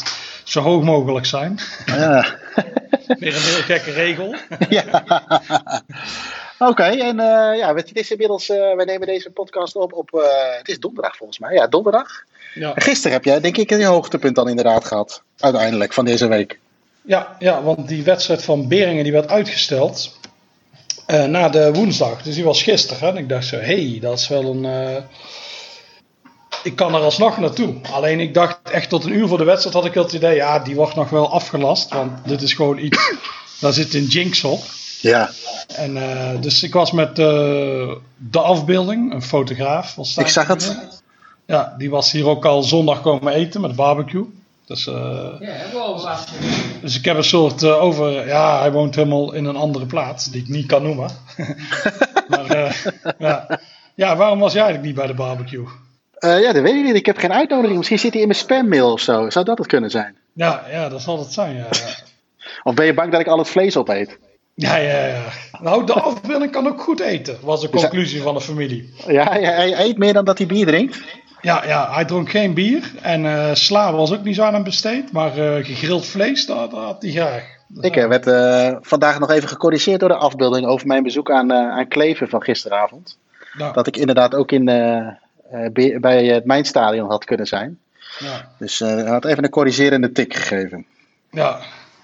zo 0.43 0.61
hoog 0.61 0.83
mogelijk 0.83 1.25
zijn. 1.25 1.59
Ja. 1.85 2.25
Weer 3.19 3.35
een 3.35 3.41
heel 3.41 3.61
gekke 3.61 3.91
regel. 3.91 4.35
ja. 4.69 5.03
Oké, 6.59 6.83
en 6.83 7.19
eh, 7.19 7.57
ja, 7.57 7.75
het 7.75 7.89
is 7.93 8.11
inmiddels, 8.11 8.49
eh 8.49 8.75
wij 8.75 8.85
nemen 8.85 9.07
deze 9.07 9.29
podcast 9.31 9.75
op 9.75 9.93
op, 9.93 10.13
eh, 10.13 10.57
het 10.57 10.67
is 10.67 10.79
donderdag 10.79 11.15
volgens 11.17 11.39
mij. 11.39 11.53
Ja, 11.53 11.67
donderdag. 11.67 12.23
Ja, 12.53 12.73
En 12.75 12.81
gisteren 12.81 13.11
heb 13.11 13.23
jij 13.23 13.39
denk 13.39 13.57
ik 13.57 13.71
een 13.71 13.83
hoogtepunt 13.83 14.35
dan 14.35 14.49
inderdaad 14.49 14.85
gehad. 14.85 15.21
Uiteindelijk, 15.39 15.93
van 15.93 16.05
deze 16.05 16.27
week. 16.27 16.59
ja, 17.01 17.35
ja, 17.39 17.63
want 17.63 17.87
die 17.87 18.03
wedstrijd 18.03 18.43
van 18.43 18.67
Beringen 18.67 19.03
die 19.03 19.11
werd 19.13 19.29
uitgesteld 19.29 20.17
eh, 21.05 21.23
na 21.25 21.49
de 21.49 21.73
woensdag. 21.73 22.21
Dus 22.21 22.35
die 22.35 22.43
was 22.43 22.63
gisteren. 22.63 23.09
En 23.09 23.17
ik 23.17 23.29
dacht 23.29 23.45
zo, 23.45 23.55
hé, 23.55 23.89
hey, 23.89 23.97
dat 24.01 24.19
is 24.19 24.27
wel 24.27 24.43
een... 24.45 24.65
eh, 24.65 25.03
ik 26.63 26.75
kan 26.75 26.95
er 26.95 27.01
alsnog 27.01 27.37
naartoe. 27.37 27.75
Alleen 27.91 28.19
ik 28.19 28.33
dacht 28.33 28.59
echt 28.71 28.89
tot 28.89 29.03
een 29.03 29.13
uur 29.13 29.27
voor 29.27 29.37
de 29.37 29.43
wedstrijd 29.43 29.75
had 29.75 29.85
ik 29.85 29.93
het 29.93 30.13
idee, 30.13 30.35
ja, 30.35 30.59
die 30.59 30.75
wordt 30.75 30.95
nog 30.95 31.09
wel 31.09 31.31
afgelast. 31.31 31.93
Want 31.93 32.11
dit 32.27 32.41
is 32.41 32.53
gewoon 32.53 32.77
iets, 32.77 33.13
daar 33.61 33.73
zit 33.73 33.93
een 33.93 34.05
jinx 34.05 34.43
op. 34.43 34.61
Ja, 35.01 35.29
En, 35.67 35.97
eh, 35.97 36.41
dus 36.41 36.63
ik 36.63 36.73
was 36.73 36.91
met 36.91 37.15
de 37.15 37.99
afbeelding, 38.31 39.13
een 39.13 39.21
fotograaf. 39.23 39.93
van 39.93 40.05
ik 40.15 40.27
zag 40.27 40.47
het. 40.47 40.77
Ja, 41.53 41.75
die 41.77 41.89
was 41.89 42.11
hier 42.11 42.27
ook 42.27 42.45
al 42.45 42.63
zondag 42.63 43.01
komen 43.01 43.33
eten 43.33 43.61
met 43.61 43.75
barbecue. 43.75 44.23
Dus, 44.65 44.87
eh, 44.87 44.93
Ja, 45.39 45.51
hebben 45.51 45.71
we 45.71 45.79
al 45.79 46.01
wat. 46.03 46.27
dus 46.81 46.97
ik 46.97 47.05
heb 47.05 47.17
een 47.17 47.23
soort 47.23 47.63
eh, 47.63 47.83
over. 47.83 48.27
Ja, 48.27 48.59
hij 48.59 48.71
woont 48.71 48.95
helemaal 48.95 49.33
in 49.33 49.45
een 49.45 49.55
andere 49.55 49.85
plaats 49.85 50.25
die 50.31 50.41
ik 50.41 50.47
niet 50.47 50.65
kan 50.65 50.83
noemen. 50.83 51.09
maar 52.29 52.45
eh, 52.45 52.73
ja. 53.19 53.59
ja, 53.95 54.15
waarom 54.15 54.39
was 54.39 54.53
jij 54.53 54.61
eigenlijk 54.63 54.91
niet 54.93 54.99
bij 54.99 55.07
de 55.07 55.21
barbecue? 55.23 55.65
Eh, 56.13 56.41
ja, 56.41 56.53
dat 56.53 56.61
weet 56.61 56.75
ik 56.75 56.83
niet. 56.83 56.95
Ik 56.95 57.05
heb 57.05 57.17
geen 57.17 57.33
uitnodiging. 57.33 57.77
Misschien 57.77 57.99
zit 57.99 58.11
hij 58.13 58.21
in 58.21 58.27
mijn 58.27 58.39
spammail 58.39 58.91
of 58.91 58.99
zo. 58.99 59.29
Zou 59.29 59.45
dat 59.45 59.57
het 59.57 59.67
kunnen 59.67 59.89
zijn? 59.89 60.15
Ja, 60.33 60.63
ja 60.71 60.89
dat 60.89 61.01
zal 61.01 61.19
het 61.19 61.33
zijn. 61.33 61.55
Ja, 61.55 61.67
ja. 61.69 61.87
Of 62.69 62.73
ben 62.73 62.85
je 62.85 62.93
bang 62.93 63.11
dat 63.11 63.19
ik 63.21 63.27
al 63.27 63.37
het 63.37 63.49
vlees 63.49 63.77
opeet? 63.77 64.17
Ja, 64.55 64.75
ja, 64.75 65.05
ja. 65.05 65.21
Nou, 65.61 65.85
de 65.85 65.93
afbeelding 65.93 66.51
kan 66.51 66.67
ook 66.67 66.81
goed 66.81 66.99
eten, 66.99 67.37
was 67.41 67.61
de 67.61 67.69
Dus- 67.69 67.81
conclusie 67.81 68.21
van 68.21 68.33
de 68.33 68.41
familie. 68.41 68.93
Ja, 69.07 69.31
hij 69.31 69.79
eet 69.79 69.97
meer 69.97 70.13
dan 70.13 70.25
dat 70.25 70.37
hij 70.37 70.47
bier 70.47 70.65
drinkt. 70.65 71.01
Ja, 71.43 71.65
ja, 71.65 71.93
hij 71.93 72.05
dronk 72.05 72.29
geen 72.29 72.53
bier 72.53 72.91
en 73.01 73.25
eh, 73.25 73.53
sla 73.53 73.93
was 73.93 74.13
ook 74.13 74.23
niet 74.23 74.35
zo 74.35 74.43
aan 74.43 74.53
hem 74.53 74.63
besteed, 74.63 75.11
maar 75.11 75.37
eh, 75.37 75.65
gegrild 75.65 76.05
vlees, 76.05 76.45
dat, 76.45 76.71
dat 76.71 76.83
had 76.83 77.01
hij 77.01 77.11
graag. 77.11 77.43
Ik 77.81 77.95
eh, 77.95 78.07
werd 78.07 78.25
vandaag 78.85 79.19
nog 79.19 79.29
even 79.31 79.49
gecorrigeerd 79.49 79.99
door 79.99 80.09
de 80.09 80.15
afbeelding 80.15 80.65
over 80.67 80.87
mijn 80.87 81.03
bezoek 81.03 81.31
aan, 81.31 81.53
aan 81.53 81.87
Kleven 81.87 82.29
van 82.29 82.41
gisteravond. 82.43 83.17
Dat 83.73 83.87
ik 83.87 83.97
inderdaad 83.97 84.35
ook 84.35 84.51
in, 84.51 84.65
bij- 86.01 86.25
het 86.25 86.45
Mijnstadion 86.45 87.09
had 87.09 87.25
kunnen 87.25 87.45
zijn. 87.47 87.79
ja, 88.19 88.49
Dus 88.59 88.79
hij 88.79 89.03
had 89.05 89.25
even 89.25 89.43
een 89.43 89.49
corrigerende 89.49 90.11
tik 90.11 90.33
gegeven. 90.35 90.85
ja. 91.31 91.59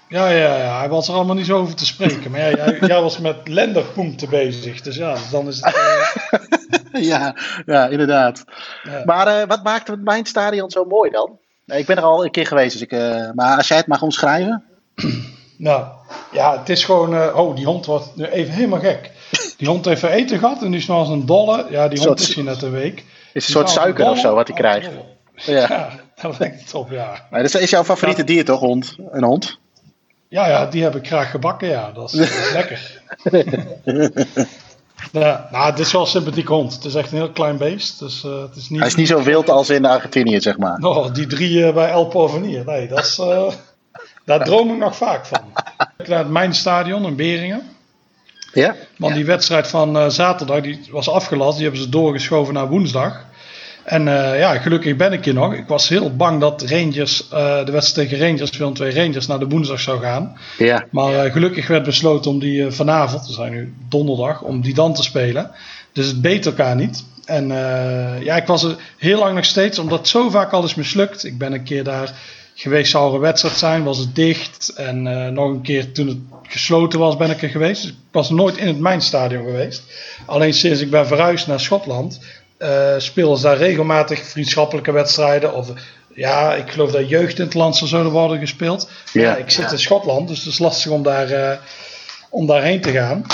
Ja, 0.08 0.28
ja, 0.28 0.56
ja, 0.56 0.78
hij 0.78 0.88
was 0.88 1.08
er 1.08 1.14
allemaal 1.14 1.34
niet 1.34 1.46
zo 1.46 1.58
over 1.58 1.74
te 1.74 1.86
spreken. 1.86 2.30
Maar 2.30 2.40
ja, 2.40 2.50
jij, 2.56 2.78
jij 2.80 3.00
was 3.02 3.18
met 3.18 3.36
lenderpunkten 3.48 4.28
bezig. 4.28 4.80
Dus 4.80 4.96
ja, 4.96 5.16
dan 5.30 5.48
is 5.48 5.60
het... 5.60 5.74
ja, 7.12 7.34
ja, 7.66 7.86
inderdaad. 7.86 8.44
ja. 8.82 9.02
Maar 9.04 9.26
eh, 9.26 9.46
wat 9.48 9.62
maakt 9.62 9.88
het 9.88 10.04
Mijnstadion 10.04 10.70
zo 10.70 10.84
mooi 10.84 11.10
dan? 11.10 11.38
Ik 11.66 11.86
ben 11.86 11.96
er 11.96 12.02
al 12.02 12.24
een 12.24 12.30
keer 12.30 12.46
geweest, 12.46 12.72
dus 12.72 12.82
ik, 12.82 12.92
eh, 12.92 13.30
maar 13.34 13.56
als 13.56 13.68
jij 13.68 13.76
het 13.76 13.86
mag 13.86 14.02
omschrijven. 14.02 14.64
Nou, 15.60 15.84
ja, 16.32 16.58
het 16.58 16.68
is 16.68 16.84
gewoon... 16.84 17.14
eh, 17.14 17.36
oh, 17.38 17.56
die 17.56 17.64
hond 17.66 17.86
wordt 17.86 18.16
nu 18.16 18.24
even 18.24 18.54
helemaal 18.54 18.80
gek. 18.80 19.10
Die 19.56 19.68
hond 19.68 19.84
heeft 19.84 20.02
eten 20.02 20.38
gehad 20.38 20.62
en 20.62 20.70
die 20.70 20.80
is 20.80 20.86
nou 20.86 21.00
als 21.00 21.08
een 21.08 21.26
dolle. 21.26 21.66
Ja, 21.70 21.88
die 21.88 21.98
hond 21.98 22.20
is 22.20 22.34
hier 22.34 22.44
net 22.44 22.62
een 22.62 22.70
week. 22.70 23.04
Is 23.32 23.46
een 23.46 23.52
soort 23.52 23.70
suiker 23.70 24.10
of 24.10 24.18
zo 24.18 24.34
wat 24.34 24.48
hij 24.48 24.56
een 24.56 24.62
krijgt? 24.62 24.90
Ja. 25.34 25.68
Ja, 25.68 25.90
dat 26.22 26.38
lijkt 26.38 26.60
het 26.60 26.74
op, 26.74 26.90
ja. 26.90 27.26
Maar 27.30 27.42
dat 27.42 27.54
is 27.54 27.70
jouw 27.70 27.84
favoriete 27.84 28.24
dier 28.24 28.44
toch, 28.44 28.60
hond? 28.60 28.96
Een 29.10 29.24
hond? 29.24 29.58
Ja, 30.28 30.48
ja, 30.48 30.66
die 30.66 30.82
heb 30.82 30.96
ik 30.96 31.06
graag 31.06 31.30
gebakken, 31.30 31.68
ja. 31.68 31.90
Dat 31.92 32.12
is, 32.12 32.18
dat 32.18 32.28
is 32.28 32.52
lekker. 32.58 33.00
Ja, 35.12 35.48
nou, 35.52 35.70
het 35.70 35.78
is 35.78 35.92
wel 35.92 36.00
een 36.00 36.06
sympathieke 36.06 36.52
hond. 36.52 36.72
Het 36.74 36.84
is 36.84 36.94
echt 36.94 37.12
een 37.12 37.18
heel 37.18 37.30
klein 37.30 37.56
beest. 37.56 37.98
Dus, 37.98 38.24
eh, 38.24 38.40
het 38.40 38.56
is 38.56 38.68
niet, 38.68 38.78
Hij 38.78 38.88
is 38.88 38.94
niet 38.94 39.08
zo 39.08 39.22
wild 39.22 39.50
als 39.50 39.70
in 39.70 39.84
Argentinië, 39.84 40.40
zeg 40.40 40.58
maar. 40.58 40.78
Oh, 40.78 41.14
die 41.14 41.26
drie 41.26 41.66
eh, 41.66 41.74
bij 41.74 41.90
El 41.90 42.06
Porvenir. 42.06 42.64
Nee, 42.64 42.88
dat 42.88 42.98
is, 42.98 43.18
eh, 43.18 43.52
daar 44.24 44.44
droom 44.44 44.70
ik 44.70 44.78
nog 44.78 44.96
vaak 44.96 45.26
van. 45.26 45.40
Naar 46.06 46.18
het 46.18 46.28
Mijnstadion 46.28 47.04
in 47.04 47.16
Beringen. 47.16 47.70
Ja? 48.52 48.76
Want 48.96 49.14
die 49.14 49.24
wedstrijd 49.24 49.68
van 49.68 49.96
eh, 49.96 50.08
zaterdag 50.08 50.60
die 50.60 50.80
was 50.90 51.10
afgelast. 51.10 51.54
Die 51.54 51.62
hebben 51.62 51.82
ze 51.82 51.88
doorgeschoven 51.88 52.54
naar 52.54 52.68
woensdag. 52.68 53.24
En 53.84 54.08
eh, 54.08 54.38
ja, 54.38 54.58
gelukkig 54.58 54.96
ben 54.96 55.12
ik 55.12 55.24
hier 55.24 55.34
nog. 55.34 55.54
Ik 55.54 55.66
was 55.66 55.88
heel 55.88 56.16
bang 56.16 56.40
dat 56.40 56.62
Rangers, 56.62 57.28
eh, 57.28 57.64
de 57.64 57.72
wedstrijd 57.72 58.08
tegen 58.08 58.26
Rangers, 58.26 58.56
Willem 58.56 58.74
2 58.74 58.94
Rangers, 58.94 59.26
naar 59.26 59.38
de 59.38 59.48
woensdag 59.48 59.80
zou 59.80 60.00
gaan. 60.00 60.36
Ja. 60.58 60.84
Maar 60.90 61.14
eh, 61.14 61.32
gelukkig 61.32 61.66
werd 61.66 61.84
besloten 61.84 62.30
om 62.30 62.38
die 62.38 62.70
vanavond, 62.70 63.26
we 63.26 63.32
zijn 63.32 63.52
nu 63.52 63.74
donderdag, 63.88 64.42
om 64.42 64.60
die 64.60 64.74
dan 64.74 64.94
te 64.94 65.02
spelen. 65.02 65.50
Dus 65.92 66.06
het 66.06 66.20
beet 66.20 66.46
elkaar 66.46 66.76
niet. 66.76 67.04
En 67.24 67.48
ja, 68.20 68.36
ik 68.36 68.46
was 68.46 68.62
er 68.62 68.76
heel 68.96 69.18
lang 69.18 69.34
nog 69.34 69.44
steeds, 69.44 69.78
omdat 69.78 69.98
het 69.98 70.08
zo 70.08 70.30
vaak 70.30 70.52
al 70.52 70.64
is 70.64 70.74
mislukt. 70.74 71.24
Ik 71.24 71.38
ben 71.38 71.52
een 71.52 71.62
keer 71.62 71.84
daar 71.84 72.12
geweest, 72.54 72.90
zou 72.90 73.08
er 73.08 73.14
een 73.14 73.20
wedstrijd 73.20 73.56
zijn, 73.56 73.84
was 73.84 73.98
het 73.98 74.14
dicht. 74.14 74.72
En 74.76 75.02
nog 75.34 75.50
een 75.50 75.62
keer 75.62 75.92
toen 75.92 76.06
het 76.06 76.18
gesloten 76.42 76.98
was, 76.98 77.16
ben 77.16 77.30
ik 77.30 77.42
er 77.42 77.48
geweest. 77.48 77.82
Dus 77.82 77.90
ik 77.90 77.96
was 78.10 78.30
nooit 78.30 78.56
in 78.56 78.66
het 78.66 78.78
Mijnstadion 78.78 79.44
geweest. 79.44 79.82
Alleen 80.26 80.54
sinds 80.54 80.80
ik 80.80 80.90
ben 80.90 81.06
verhuisd 81.06 81.46
naar 81.46 81.60
Schotland, 81.60 82.20
eh 82.60 82.94
spelen 82.98 83.36
ze 83.36 83.42
daar 83.42 83.56
regelmatig 83.56 84.26
vriendschappelijke 84.26 84.92
wedstrijden. 84.92 85.54
Of 85.54 85.68
ja, 86.14 86.54
ik 86.54 86.70
geloof 86.70 86.90
dat 86.90 87.08
jeugd 87.08 87.38
in 87.38 87.44
het 87.44 87.54
land 87.54 87.76
zou 87.76 87.90
zullen 87.90 88.10
worden 88.10 88.38
gespeeld. 88.38 88.90
Ja. 89.12 89.22
ja, 89.22 89.36
ik 89.36 89.50
zit 89.50 89.72
in 89.72 89.78
Schotland, 89.78 90.28
dus 90.28 90.38
het 90.38 90.46
is 90.46 90.58
lastig 90.58 90.90
om, 90.92 91.02
daar, 91.02 91.30
eh, 91.30 91.58
om 92.30 92.46
daarheen 92.46 92.80
te 92.80 92.90
gaan. 92.90 93.24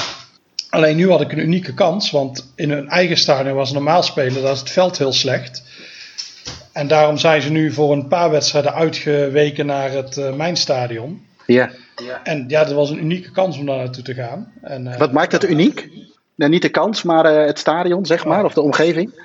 Alleen 0.70 0.96
nu 0.96 1.10
had 1.10 1.20
ik 1.20 1.32
een 1.32 1.38
unieke 1.38 1.74
kans, 1.74 2.10
want 2.10 2.52
in 2.54 2.70
hun 2.70 2.88
eigen 2.88 3.16
stadion 3.16 3.54
was 3.54 3.72
normaal 3.72 4.02
spelen, 4.02 4.42
daar 4.42 4.52
is 4.52 4.58
het 4.58 4.70
veld 4.70 4.98
heel 4.98 5.12
slecht. 5.12 5.62
En 6.72 6.86
daarom 6.88 7.18
zijn 7.18 7.42
ze 7.42 7.50
nu 7.50 7.72
voor 7.72 7.92
een 7.92 8.08
paar 8.08 8.30
wedstrijden 8.30 8.74
uitgeweken 8.74 9.66
naar 9.66 9.90
het 9.90 10.16
eh 10.16 10.32
Mijnstadion. 10.32 11.26
ja. 12.06 12.20
En 12.24 12.44
ja, 12.48 12.64
dat 12.64 12.74
was 12.74 12.90
een 12.90 12.98
unieke 12.98 13.30
kans 13.30 13.58
om 13.58 13.66
daar 13.66 13.76
naartoe 13.76 14.02
te 14.04 14.14
gaan. 14.14 14.52
En, 14.62 14.86
eh, 14.92 14.98
Wat 14.98 15.12
maakt 15.12 15.32
het 15.32 15.44
uniek? 15.44 15.88
Nou, 16.36 16.50
niet 16.50 16.62
de 16.62 16.68
kans, 16.68 17.02
maar 17.02 17.24
eh, 17.24 17.46
het 17.46 17.58
stadion, 17.58 18.06
zeg 18.06 18.24
maar, 18.24 18.44
of 18.44 18.52
de 18.54 18.60
omgeving. 18.60 19.24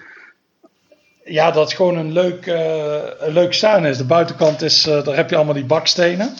Ja, 1.25 1.51
dat 1.51 1.63
het 1.63 1.73
gewoon 1.75 1.97
een 1.97 2.11
leuk, 2.11 2.45
eh, 2.45 2.99
een 3.19 3.33
leuk 3.33 3.53
staan 3.53 3.85
is. 3.85 3.97
De 3.97 4.03
buitenkant 4.05 4.61
is, 4.61 4.87
eh, 4.87 5.03
daar 5.03 5.15
heb 5.15 5.29
je 5.29 5.35
allemaal 5.35 5.53
die 5.53 5.65
bakstenen. 5.65 6.35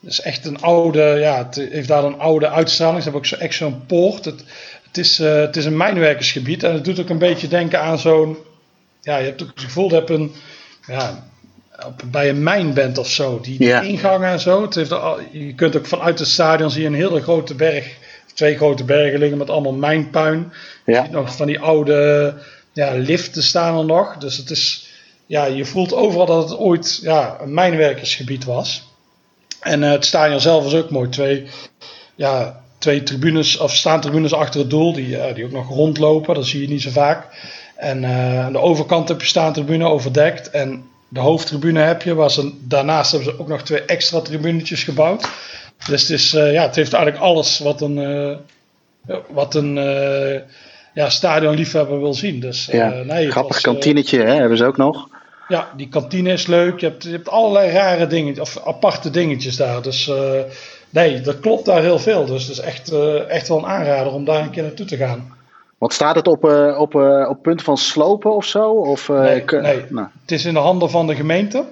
Dus 0.00 0.20
echt 0.20 0.46
een 0.46 0.60
oude, 0.60 1.00
ja, 1.02 1.36
het 1.38 1.54
heeft 1.54 1.88
daar 1.88 2.04
een 2.04 2.18
oude 2.18 2.48
uitstraling. 2.48 3.02
Ze 3.02 3.10
hebben 3.10 3.20
ook 3.20 3.26
zo, 3.26 3.36
echt 3.36 3.54
zo'n 3.54 3.86
poort. 3.86 4.24
Het, 4.24 4.44
het, 4.86 4.96
is, 4.98 5.18
het 5.18 5.56
is 5.56 5.64
een 5.64 5.76
mijnwerkersgebied 5.76 6.62
en 6.62 6.72
het 6.72 6.84
doet 6.84 7.00
ook 7.00 7.08
een 7.08 7.18
beetje 7.18 7.48
denken 7.48 7.80
aan 7.80 7.98
zo'n, 7.98 8.36
ja, 9.00 9.16
je 9.16 9.24
hebt 9.24 9.42
ook 9.42 9.50
het 9.54 9.60
gevoel 9.64 9.88
dat 9.88 10.08
je 10.08 10.14
een, 10.14 10.32
ja, 10.86 11.28
op, 11.86 12.02
bij 12.10 12.28
een 12.28 12.42
mijn 12.42 12.74
bent 12.74 12.98
of 12.98 13.08
zo. 13.10 13.40
Die, 13.40 13.58
die 13.58 13.68
Ja. 13.68 13.80
ingangen 13.80 14.30
en 14.30 14.40
zo. 14.40 14.62
Het 14.62 14.74
heeft 14.74 14.92
al, 14.92 15.18
je 15.30 15.54
kunt 15.54 15.76
ook 15.76 15.86
vanuit 15.86 16.18
het 16.18 16.28
stadion 16.28 16.70
zien 16.70 16.86
een 16.86 16.94
hele 16.94 17.22
grote 17.22 17.54
berg, 17.54 17.96
twee 18.36 18.56
grote 18.56 18.84
bergen 18.84 19.18
liggen 19.18 19.38
met 19.38 19.50
allemaal 19.50 19.72
mijnpuin. 19.72 20.52
Je 20.86 20.92
Ja. 20.92 21.02
ziet 21.02 21.12
nog 21.12 21.36
van 21.36 21.46
die 21.46 21.60
oude 21.60 22.34
ja, 22.72 22.92
liften 22.94 23.42
staan 23.42 23.78
er 23.78 23.84
nog. 23.84 24.16
Dus 24.16 24.36
het 24.36 24.50
is, 24.50 24.88
ja, 25.26 25.44
je 25.44 25.64
voelt 25.64 25.94
overal 25.94 26.26
dat 26.26 26.48
het 26.50 26.58
ooit 26.58 26.98
ja, 27.02 27.36
een 27.40 27.54
mijnwerkersgebied 27.54 28.44
was. 28.44 28.84
En 29.60 29.82
eh, 29.82 29.90
het 29.90 30.04
stadion 30.04 30.40
zelf 30.40 30.66
is 30.66 30.74
ook 30.74 30.90
mooi. 30.90 31.08
Twee, 31.08 31.46
ja, 32.14 32.60
twee 32.78 33.02
tribunes, 33.02 33.58
of 33.58 33.74
staantribunes 33.74 34.32
achter 34.32 34.60
het 34.60 34.70
doel, 34.70 34.92
die, 34.92 35.18
eh, 35.18 35.34
die 35.34 35.44
ook 35.44 35.52
nog 35.52 35.68
rondlopen. 35.68 36.34
Dat 36.34 36.46
zie 36.46 36.60
je 36.60 36.68
niet 36.68 36.82
zo 36.82 36.90
vaak. 36.90 37.26
En 37.76 38.04
eh, 38.04 38.44
aan 38.44 38.52
de 38.52 38.58
overkant 38.60 39.08
heb 39.08 39.20
je 39.20 39.26
staantribune 39.26 39.84
overdekt. 39.84 40.50
En 40.50 40.84
de 41.08 41.20
hoofdtribune 41.20 41.80
heb 41.80 42.02
je, 42.02 42.14
waar 42.14 42.30
ze, 42.30 42.52
daarnaast 42.60 43.10
hebben 43.12 43.30
ze 43.32 43.40
ook 43.40 43.48
nog 43.48 43.62
twee 43.62 43.82
extra 43.84 44.20
tribunetjes 44.20 44.84
gebouwd. 44.84 45.28
Dus 45.88 46.02
het, 46.02 46.10
is, 46.10 46.34
eh, 46.34 46.52
ja, 46.52 46.62
het 46.62 46.76
heeft 46.76 46.92
eigenlijk 46.92 47.24
alles 47.24 47.58
wat 47.58 47.80
een, 47.80 47.98
eh, 47.98 49.16
wat 49.28 49.54
een, 49.54 49.78
eh, 49.78 50.40
ja, 50.94 51.08
stadionliefhebber 51.08 52.00
wil 52.00 52.14
zien. 52.14 52.40
Dus, 52.40 52.68
Ja, 52.72 52.88
nee, 52.88 53.24
het 53.24 53.32
grappig 53.32 53.52
was, 53.54 53.62
kantinetje 53.62 54.22
hè, 54.22 54.34
hebben 54.34 54.58
ze 54.58 54.64
ook 54.64 54.76
nog. 54.76 55.08
ja, 55.48 55.68
die 55.76 55.88
kantine 55.88 56.32
is 56.32 56.46
leuk. 56.46 56.80
Je 56.80 56.86
hebt, 56.86 57.02
je 57.02 57.10
hebt 57.10 57.28
allerlei 57.28 57.70
rare 57.70 58.06
dingen, 58.06 58.40
of 58.40 58.58
aparte 58.64 59.10
dingetjes 59.10 59.56
daar. 59.56 59.82
Dus 59.82 60.10
nee, 60.90 61.20
dat 61.20 61.40
klopt 61.40 61.64
daar 61.64 61.82
heel 61.82 61.98
veel. 61.98 62.26
Dus 62.26 62.42
het 62.42 62.52
is 62.52 62.64
echt, 62.64 62.92
echt 63.28 63.48
wel 63.48 63.58
een 63.58 63.66
aanrader 63.66 64.12
om 64.12 64.24
daar 64.24 64.42
een 64.42 64.50
keer 64.50 64.62
naartoe 64.62 64.86
te 64.86 64.96
gaan. 64.96 65.34
Want 65.78 65.92
staat 65.92 66.14
het 66.14 66.28
op, 66.28 66.44
op, 66.78 66.94
op 67.28 67.42
punt 67.42 67.62
van 67.62 67.76
slopen 67.76 68.34
of 68.34 68.44
zo? 68.44 68.70
Of, 68.70 69.08
Nee, 69.08 69.44
nee. 69.46 69.84
Nou, 69.88 70.06
Het 70.20 70.32
is 70.32 70.44
in 70.44 70.54
de 70.54 70.60
handen 70.60 70.90
van 70.90 71.06
de 71.06 71.14
gemeente. 71.14 71.64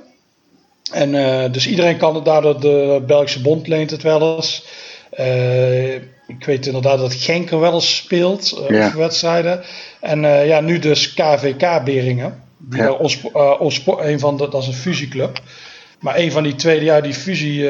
En 0.92 1.14
eh, 1.14 1.52
dus 1.52 1.66
iedereen 1.66 1.96
kan 1.96 2.14
het 2.14 2.24
daardoor, 2.24 2.60
de 2.60 3.02
Belgische 3.06 3.40
Bond 3.40 3.66
leent 3.66 3.90
het 3.90 4.02
wel 4.02 4.36
eens. 4.36 4.64
Eh, 5.10 5.94
ik 6.26 6.44
weet 6.46 6.66
inderdaad 6.66 6.98
dat 6.98 7.14
Genker 7.14 7.60
wel 7.60 7.74
eens 7.74 7.96
speelt, 7.96 8.52
eh, 8.68 8.76
Ja. 8.76 8.96
wedstrijden. 8.96 9.62
En 10.00 10.20
ja, 10.46 10.60
nu 10.60 10.78
dus 10.78 11.14
KVK 11.14 11.84
Beringen. 11.84 12.42
Die 12.58 12.82
Ja. 12.82 12.92
ons, 12.92 13.20
ons, 13.58 13.82
een 13.98 14.18
van 14.18 14.36
de, 14.36 14.48
dat 14.48 14.62
is 14.62 14.68
een 14.68 14.74
fusieclub. 14.74 15.40
Maar 16.00 16.16
een 16.18 16.32
van 16.32 16.42
die 16.42 16.54
tweede 16.54 16.84
jaar 16.84 17.02
die 17.02 17.14
fusie, 17.14 17.68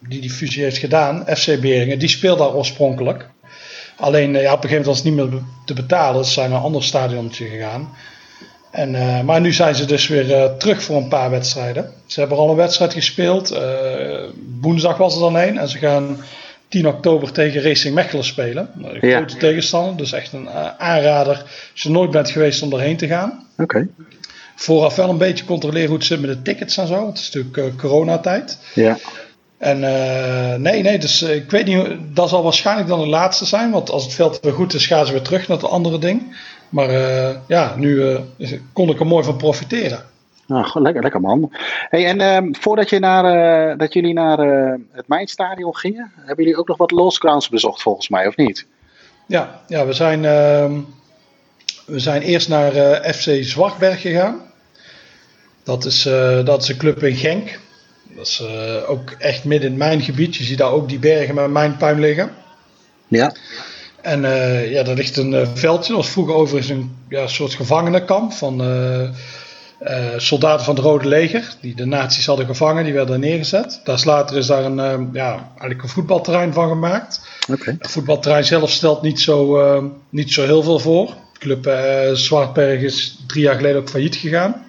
die 0.00 0.20
die 0.20 0.30
fusie 0.30 0.62
heeft 0.62 0.78
gedaan, 0.78 1.24
FC 1.36 1.60
Beringen, 1.60 1.98
die 1.98 2.08
speelt 2.08 2.38
daar 2.38 2.54
oorspronkelijk. 2.54 3.28
Alleen 3.96 4.32
ja, 4.32 4.52
op 4.52 4.62
een 4.62 4.68
gegeven 4.68 4.68
moment 4.68 4.86
was 4.86 4.96
het 4.96 5.04
niet 5.04 5.14
meer 5.14 5.40
te 5.64 5.74
betalen. 5.74 6.24
Ze 6.24 6.32
zijn 6.32 6.50
naar 6.50 6.58
een 6.58 6.64
ander 6.64 6.84
stadionnetje 6.84 7.48
gegaan. 7.48 7.94
En, 8.74 8.94
eh, 8.94 9.20
maar 9.20 9.40
nu 9.40 9.52
zijn 9.52 9.74
ze 9.74 9.84
dus 9.84 10.08
weer 10.08 10.32
eh, 10.34 10.44
terug 10.56 10.82
voor 10.82 10.96
een 10.96 11.08
paar 11.08 11.30
wedstrijden. 11.30 11.92
Ze 12.06 12.20
hebben 12.20 12.38
al 12.38 12.50
een 12.50 12.56
wedstrijd 12.56 12.92
gespeeld. 12.92 13.50
eh, 13.50 13.60
woensdag 14.60 14.96
was 14.96 15.14
er 15.14 15.20
dan 15.20 15.36
een. 15.36 15.58
En 15.58 15.68
ze 15.68 15.78
gaan 15.78 16.16
10 16.68 16.86
oktober 16.88 17.32
tegen 17.32 17.62
Racing 17.62 17.94
Mechelen 17.94 18.24
spelen. 18.24 18.70
Een 18.82 19.08
Ja. 19.08 19.16
grote 19.16 19.36
tegenstander. 19.36 19.96
Dus 19.96 20.12
echt 20.12 20.32
een 20.32 20.48
aanrader 20.78 21.36
als 21.72 21.82
je 21.82 21.90
nooit 21.90 22.10
bent 22.10 22.30
geweest 22.30 22.62
om 22.62 22.72
erheen 22.72 22.96
te 22.96 23.06
gaan. 23.06 23.46
Oké. 23.58 23.88
Vooraf 24.56 24.96
wel 24.96 25.08
een 25.08 25.18
beetje 25.18 25.44
controleren 25.44 25.88
hoe 25.88 25.96
het 25.96 26.06
zit 26.06 26.20
met 26.20 26.30
de 26.30 26.42
tickets 26.42 26.76
en 26.76 26.86
zo. 26.86 27.06
Het 27.06 27.18
is 27.18 27.30
natuurlijk 27.32 27.78
coronatijd. 27.78 28.58
Ja. 28.74 28.98
En 29.58 29.80
nee, 30.62 30.82
nee, 30.82 30.98
dus 30.98 31.22
ik 31.22 31.50
weet 31.50 31.66
niet, 31.66 31.86
dat 32.12 32.28
zal 32.28 32.42
waarschijnlijk 32.42 32.88
dan 32.88 33.00
de 33.00 33.06
laatste 33.06 33.44
zijn. 33.46 33.70
Want 33.70 33.90
als 33.90 34.04
het 34.04 34.14
veld 34.14 34.38
weer 34.42 34.52
goed 34.52 34.74
is, 34.74 34.86
gaan 34.86 35.06
ze 35.06 35.12
weer 35.12 35.22
terug 35.22 35.48
naar 35.48 35.56
het 35.56 35.66
andere 35.70 35.98
ding. 35.98 36.36
Maar 36.74 36.88
eh, 36.88 37.36
ja, 37.46 37.74
nu 37.76 38.02
eh, 38.38 38.52
kon 38.72 38.90
ik 38.90 39.00
er 39.00 39.06
mooi 39.06 39.24
van 39.24 39.36
profiteren. 39.36 40.04
Nou, 40.46 40.80
lekker, 40.80 41.02
lekker 41.02 41.20
man. 41.20 41.52
Hey, 41.88 42.06
en 42.06 42.20
ehm, 42.20 42.52
voordat 42.52 42.90
je 42.90 42.98
naar, 42.98 43.24
eh, 43.24 43.78
dat 43.78 43.92
jullie 43.92 44.12
naar 44.12 44.38
het 44.92 45.08
Mijnstadion 45.08 45.76
gingen, 45.76 46.12
hebben 46.16 46.44
jullie 46.44 46.58
ook 46.60 46.68
nog 46.68 46.76
wat 46.76 46.90
Lost 46.90 47.18
Grounds 47.18 47.48
bezocht 47.48 47.82
volgens 47.82 48.08
mij, 48.08 48.26
of 48.26 48.36
niet? 48.36 48.66
Ja, 49.26 49.60
ja 49.66 49.86
we, 49.86 49.92
zijn, 49.92 50.24
ehm, 50.24 50.80
we 51.86 51.98
zijn 51.98 52.22
eerst 52.22 52.48
naar 52.48 52.72
FC 53.14 53.44
Zwartberg 53.44 54.00
gegaan. 54.00 54.40
Dat 55.62 55.84
is, 55.84 56.02
dat 56.44 56.62
is 56.62 56.68
een 56.68 56.76
club 56.76 57.02
in 57.02 57.14
Genk. 57.14 57.58
Dat 58.02 58.26
is 58.26 58.42
ook 58.86 59.10
echt 59.10 59.44
midden 59.44 59.70
in 59.70 59.76
mijn 59.76 60.00
gebied. 60.00 60.36
Je 60.36 60.44
ziet 60.44 60.58
daar 60.58 60.70
ook 60.72 60.88
die 60.88 60.98
bergen 60.98 61.34
met 61.34 61.50
mijnpuin 61.50 62.00
liggen. 62.00 62.30
Ja. 63.08 63.34
En 64.04 64.24
eh, 64.24 64.70
ja, 64.70 64.82
daar 64.82 64.94
ligt 64.94 65.16
een 65.16 65.34
eh, 65.34 65.48
veldje. 65.54 65.92
Dat 65.92 66.02
was 66.02 66.12
vroeger 66.12 66.34
overigens 66.34 66.70
een 66.70 66.96
ja, 67.08 67.26
soort 67.26 67.54
gevangenenkamp 67.54 68.32
van 68.32 68.62
eh, 69.78 70.08
soldaten 70.16 70.64
van 70.64 70.74
het 70.74 70.84
Rode 70.84 71.08
Leger. 71.08 71.54
Die 71.60 71.74
de 71.74 71.84
nazi's 71.84 72.26
hadden 72.26 72.46
gevangen, 72.46 72.84
die 72.84 72.92
werden 72.92 73.20
daar 73.20 73.28
neergezet. 73.30 73.80
Daar 73.84 73.94
is 73.94 74.04
later 74.04 74.36
is 74.36 74.46
daar 74.46 74.64
een, 74.64 75.10
ja, 75.12 75.48
eigenlijk 75.48 75.82
een 75.82 75.88
voetbalterrein 75.88 76.52
van 76.52 76.68
gemaakt. 76.68 77.28
Oké. 77.50 77.76
Het 77.78 77.90
voetbalterrein 77.90 78.44
zelf 78.44 78.70
stelt 78.70 79.02
niet 79.02 79.20
zo, 79.20 79.92
niet 80.08 80.32
zo 80.32 80.44
heel 80.44 80.62
veel 80.62 80.78
voor. 80.78 81.14
Club 81.38 81.72
Zwartberg 82.12 82.80
is 82.80 83.18
drie 83.26 83.42
jaar 83.42 83.56
geleden 83.56 83.80
ook 83.80 83.88
failliet 83.88 84.16
gegaan. 84.16 84.64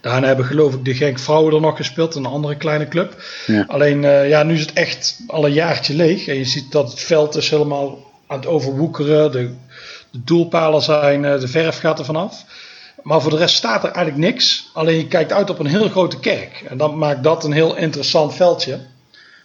Daarna 0.00 0.26
hebben 0.26 0.46
geloof 0.46 0.74
ik 0.74 0.84
de 0.84 0.94
Genk 0.94 1.18
Vrouwen 1.18 1.54
er 1.54 1.60
nog 1.60 1.76
gespeeld, 1.76 2.14
een 2.14 2.26
andere 2.26 2.56
kleine 2.56 2.88
club. 2.88 3.22
Ja. 3.46 3.64
Alleen 3.68 4.02
ja, 4.02 4.42
nu 4.42 4.54
is 4.54 4.60
het 4.60 4.72
echt 4.72 5.20
al 5.26 5.46
een 5.46 5.52
jaartje 5.52 5.94
leeg. 5.94 6.26
En 6.26 6.34
je 6.34 6.44
ziet 6.44 6.72
dat 6.72 6.90
het 6.90 7.00
veld 7.00 7.36
is 7.36 7.50
helemaal 7.50 8.06
aan 8.28 8.38
het 8.38 8.46
overwoekeren. 8.46 9.32
De, 9.32 9.54
de 10.10 10.24
doelpalen 10.24 10.82
zijn, 10.82 11.24
eh, 11.24 11.40
de 11.40 11.48
verf 11.48 11.78
gaat 11.78 11.98
er 11.98 12.04
vanaf. 12.04 12.44
Maar 13.02 13.20
voor 13.20 13.30
de 13.30 13.36
rest 13.36 13.56
staat 13.56 13.84
er 13.84 13.90
eigenlijk 13.90 14.32
niks. 14.32 14.70
Alleen 14.74 14.96
je 14.96 15.06
kijkt 15.06 15.32
uit 15.32 15.50
op 15.50 15.58
een 15.58 15.66
heel 15.66 15.88
grote 15.88 16.18
kerk. 16.20 16.64
En 16.68 16.76
dat 16.76 16.94
maakt 16.94 17.22
dat 17.22 17.44
een 17.44 17.52
heel 17.52 17.76
interessant 17.76 18.34
veldje. 18.34 18.78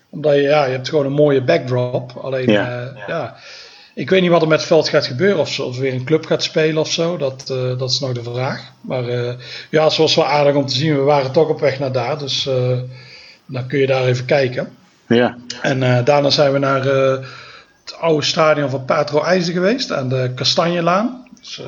Omdat 0.10 0.34
je, 0.34 0.42
ja, 0.42 0.66
je 0.66 0.72
hebt 0.72 0.90
gewoon 0.90 1.06
een 1.06 1.12
mooie 1.12 1.44
backdrop. 1.44 2.12
Alleen, 2.22 2.52
Ja. 2.52 2.70
ja. 2.70 3.04
ja. 3.08 3.36
Ik 3.96 4.10
weet 4.10 4.22
niet 4.22 4.30
wat 4.32 4.42
er 4.42 4.48
met 4.48 4.58
het 4.58 4.68
veld 4.68 4.90
gaat 4.90 5.06
gebeuren. 5.08 5.40
Of 5.40 5.50
ze 5.50 5.64
of 5.64 5.78
weer 5.78 5.94
een 5.94 6.04
club 6.04 6.26
gaat 6.26 6.44
spelen 6.44 6.78
of 6.82 6.92
zo. 6.92 7.18
Dat, 7.18 7.50
eh, 7.50 7.78
dat 7.78 7.90
is 7.90 8.00
nog 8.00 8.12
de 8.12 8.24
vraag. 8.24 8.72
Maar 8.82 9.08
eh, 9.08 9.34
ja, 9.70 9.84
het 9.84 9.98
was 9.98 10.16
wel 10.16 10.26
aardig 10.26 10.56
om 10.56 10.66
te 10.66 10.76
zien. 10.76 10.96
We 10.96 11.02
waren 11.02 11.32
toch 11.32 11.50
op 11.50 11.60
weg 11.60 11.80
naar 11.80 11.92
daar. 11.92 12.18
Dus 12.18 12.48
eh, 12.48 12.78
dan 13.46 13.68
kun 13.68 13.80
je 13.80 13.88
daar 13.88 14.06
even 14.06 14.26
kijken. 14.26 14.76
Ja. 15.08 15.38
En 15.62 15.84
eh, 15.84 16.06
daarna 16.06 16.30
zijn 16.30 16.52
we 16.52 16.60
naar 16.60 16.88
eh, 16.88 17.18
het 17.86 17.98
oude 18.00 18.26
stadion 18.26 18.70
van 18.70 18.86
Patro 18.86 19.22
IJzer 19.24 19.54
geweest. 19.54 19.92
Aan 19.92 20.10
de 20.10 20.32
Kastanjelaan. 20.36 21.28
Dus, 21.40 21.62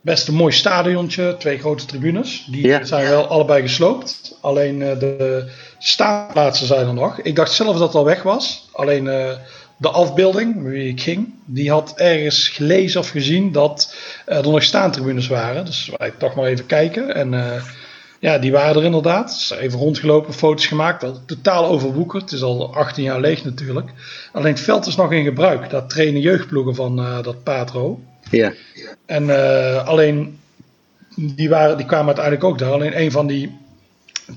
best 0.00 0.28
een 0.28 0.34
mooi 0.34 0.52
stadiontje. 0.52 1.36
Twee 1.38 1.58
grote 1.58 1.84
tribunes. 1.86 2.46
Die 2.50 2.66
Ja. 2.66 2.84
zijn 2.84 3.08
wel 3.08 3.26
allebei 3.26 3.62
gesloopt. 3.62 4.38
Alleen 4.40 4.82
eh, 4.82 4.98
de 4.98 5.44
staanplaatsen 5.78 6.66
zijn 6.66 6.86
er 6.86 6.94
nog. 6.94 7.20
Ik 7.20 7.36
dacht 7.36 7.52
zelf 7.52 7.72
dat 7.78 7.86
het 7.86 7.94
al 7.96 8.04
weg 8.04 8.22
was. 8.22 8.68
Alleen 8.72 9.08
eh, 9.08 9.30
de 9.76 9.88
afbeelding, 9.88 10.62
wie 10.62 10.88
ik 10.88 11.02
ging, 11.02 11.34
die 11.44 11.70
had 11.70 11.92
ergens 11.96 12.48
gelezen 12.48 13.00
of 13.00 13.08
gezien 13.08 13.52
dat 13.52 13.94
er 14.26 14.42
nog 14.42 14.62
staantribunes 14.62 15.26
waren. 15.26 15.64
Dus 15.64 15.90
wij 15.96 16.10
toch 16.18 16.34
maar 16.34 16.46
even 16.46 16.66
kijken. 16.66 17.14
En 17.14 17.34
ja, 18.22 18.38
die 18.38 18.52
waren 18.52 18.76
er 18.76 18.84
inderdaad. 18.84 19.56
Even 19.60 19.78
rondgelopen, 19.78 20.34
foto's 20.34 20.66
gemaakt. 20.66 21.04
Al 21.04 21.20
totaal 21.26 21.66
overwoekerd. 21.66 22.22
Het 22.22 22.32
is 22.32 22.42
al 22.42 22.74
18 22.74 23.04
jaar 23.04 23.20
leeg 23.20 23.44
natuurlijk. 23.44 23.90
Alleen 24.32 24.52
het 24.52 24.62
veld 24.62 24.86
is 24.86 24.96
nog 24.96 25.12
in 25.12 25.24
gebruik. 25.24 25.70
Daar 25.70 25.86
trainen 25.86 26.20
jeugdploegen 26.20 26.74
van 26.74 26.98
eh, 26.98 27.22
dat 27.22 27.42
Patro. 27.42 28.00
Ja. 28.30 28.52
En 29.06 29.30
eh, 29.30 29.86
alleen, 29.86 30.38
die, 31.16 31.48
waren, 31.48 31.76
die 31.76 31.86
kwamen 31.86 32.06
uiteindelijk 32.06 32.44
ook 32.44 32.58
daar. 32.58 32.72
Alleen 32.72 33.00
een 33.00 33.10
van 33.10 33.26
die 33.26 33.58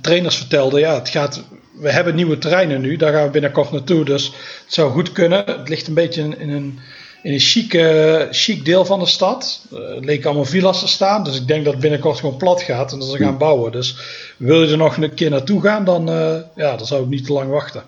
trainers 0.01 0.37
vertelde, 0.37 0.79
ja, 0.79 0.93
het 0.93 1.09
gaat, 1.09 1.43
we 1.79 1.91
hebben 1.91 2.15
nieuwe 2.15 2.37
terreinen 2.37 2.81
nu. 2.81 2.95
Daar 2.95 3.13
gaan 3.13 3.25
we 3.25 3.31
binnenkort 3.31 3.71
naartoe. 3.71 4.05
Dus 4.05 4.25
het 4.63 4.73
zou 4.73 4.91
goed 4.91 5.11
kunnen. 5.11 5.43
Het 5.45 5.69
ligt 5.69 5.87
een 5.87 5.93
beetje 5.93 6.21
in, 6.21 6.39
in 6.39 6.49
een, 6.49 6.79
in 7.25 7.33
een 7.33 7.39
chic, 7.39 7.73
eh, 7.73 8.21
chic 8.29 8.65
deel 8.65 8.85
van 8.85 8.99
de 8.99 9.05
stad. 9.05 9.65
Eh, 9.71 9.95
het 9.95 10.05
leken 10.05 10.25
allemaal 10.25 10.45
villa's 10.45 10.79
te 10.79 10.88
staan. 10.88 11.23
Dus 11.23 11.39
ik 11.39 11.47
denk 11.47 11.63
dat 11.63 11.73
het 11.73 11.81
binnenkort 11.81 12.19
gewoon 12.19 12.38
plat 12.38 12.61
gaat 12.61 12.91
en 12.91 12.99
dat 12.99 13.07
ze 13.07 13.17
gaan 13.17 13.38
bouwen. 13.38 13.71
Dus 13.71 13.97
wil 14.38 14.63
je 14.63 14.71
er 14.71 14.77
nog 14.77 14.97
een 14.97 15.13
keer 15.13 15.29
naartoe 15.29 15.61
gaan, 15.61 15.85
dan, 15.85 16.09
eh, 16.09 16.38
ja, 16.55 16.75
dan 16.75 16.85
zou 16.85 17.03
ik 17.03 17.09
niet 17.09 17.25
te 17.25 17.33
lang 17.33 17.49
wachten. 17.49 17.83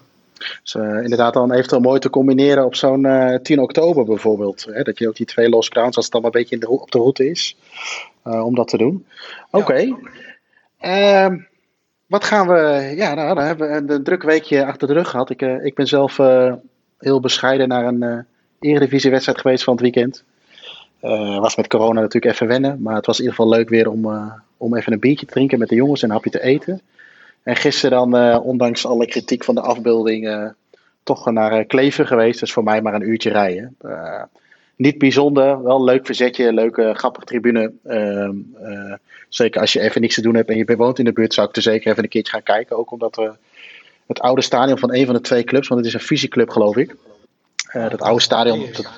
Dus 0.63 0.75
inderdaad 0.75 1.33
dan 1.33 1.51
eventueel 1.51 1.81
mooi 1.81 1.99
te 1.99 2.09
combineren 2.09 2.65
op 2.65 2.75
zo'n 2.75 3.05
eh 3.05 3.39
10 3.39 3.59
oktober 3.59 4.05
bijvoorbeeld. 4.05 4.67
Hè? 4.71 4.83
Dat 4.83 4.99
je 4.99 5.07
ook 5.07 5.15
die 5.15 5.25
twee 5.25 5.49
Lost 5.49 5.71
Grounds, 5.71 5.95
als 5.95 6.05
het 6.05 6.13
dan 6.13 6.25
een 6.25 6.31
beetje 6.31 6.55
in 6.55 6.61
de, 6.61 6.69
op 6.69 6.91
de 6.91 6.97
route 6.97 7.29
is, 7.29 7.57
om 8.23 8.55
dat 8.55 8.67
te 8.67 8.77
doen. 8.77 9.05
Oké. 9.51 9.97
Ehm, 10.79 11.37
wat 12.07 12.23
gaan 12.23 12.47
we... 12.47 12.93
Ja, 12.95 13.13
nou, 13.13 13.35
dan 13.35 13.45
hebben 13.45 13.87
we 13.87 13.93
een, 13.93 14.03
druk 14.03 14.23
weekje 14.23 14.65
achter 14.65 14.87
de 14.87 14.93
rug 14.93 15.09
gehad. 15.09 15.29
Ik, 15.29 15.41
ik 15.41 15.75
ben 15.75 15.87
zelf 15.87 16.17
heel 16.97 17.19
bescheiden 17.19 17.67
naar 17.67 17.85
een 17.85 18.25
eredivisiewedstrijd 18.59 19.39
geweest 19.39 19.63
van 19.63 19.73
het 19.73 19.81
weekend. 19.81 20.23
Eh, 20.99 21.39
was 21.39 21.55
met 21.55 21.67
corona 21.67 22.01
natuurlijk 22.01 22.33
even 22.33 22.47
wennen. 22.47 22.81
Maar 22.81 22.95
het 22.95 23.05
was 23.05 23.19
in 23.19 23.23
ieder 23.23 23.37
geval 23.37 23.57
leuk 23.57 23.69
weer 23.69 23.89
om, 23.89 24.05
eh, 24.05 24.31
om 24.57 24.75
even 24.75 24.93
een 24.93 24.99
biertje 24.99 25.25
te 25.25 25.33
drinken 25.33 25.59
met 25.59 25.69
de 25.69 25.75
jongens 25.75 26.01
en 26.01 26.07
een 26.07 26.15
hapje 26.15 26.29
te 26.29 26.43
eten. 26.43 26.81
En 27.43 27.55
gisteren 27.55 27.97
dan, 27.97 28.17
eh, 28.17 28.45
ondanks 28.45 28.85
alle 28.85 29.05
kritiek 29.05 29.43
van 29.43 29.55
de 29.55 29.61
afbeelding, 29.61 30.53
toch 31.03 31.31
naar 31.31 31.65
Klever 31.65 32.07
geweest. 32.07 32.39
Dus 32.39 32.53
voor 32.53 32.63
mij 32.63 32.81
maar 32.81 32.93
een 32.93 33.09
uurtje 33.09 33.29
rijden. 33.29 33.75
Niet 34.77 34.97
bijzonder, 34.97 35.63
wel 35.63 35.75
een 35.75 35.83
leuk 35.83 36.05
verzetje, 36.05 36.53
leuke, 36.53 36.93
grappige 36.93 37.25
tribune. 37.25 37.71
Ehm, 37.83 38.35
eh, 38.61 38.93
zeker 39.29 39.61
als 39.61 39.73
je 39.73 39.79
even 39.79 40.01
niks 40.01 40.15
te 40.15 40.21
doen 40.21 40.35
hebt 40.35 40.49
en 40.49 40.57
je 40.57 40.75
woont 40.75 40.99
in 40.99 41.05
de 41.05 41.13
buurt, 41.13 41.33
zou 41.33 41.49
ik 41.49 41.55
er 41.55 41.61
zeker 41.61 41.91
even 41.91 42.03
een 42.03 42.09
keertje 42.09 42.31
gaan 42.31 42.43
kijken. 42.43 42.77
Ook 42.77 42.91
omdat 42.91 43.15
we 43.15 43.31
het 44.07 44.19
oude 44.19 44.41
stadion 44.41 44.77
van 44.77 44.93
een 44.93 45.05
van 45.05 45.15
de 45.15 45.21
twee 45.21 45.43
clubs, 45.43 45.67
want 45.67 45.79
het 45.79 45.89
is 45.89 45.95
een 45.95 46.07
fusieclub 46.07 46.49
geloof 46.49 46.75
ik. 46.77 46.95
Eh, 47.67 47.89
dat 47.89 48.01
oude 48.01 48.21
stadion, 48.21 48.69
dat, 48.71 48.89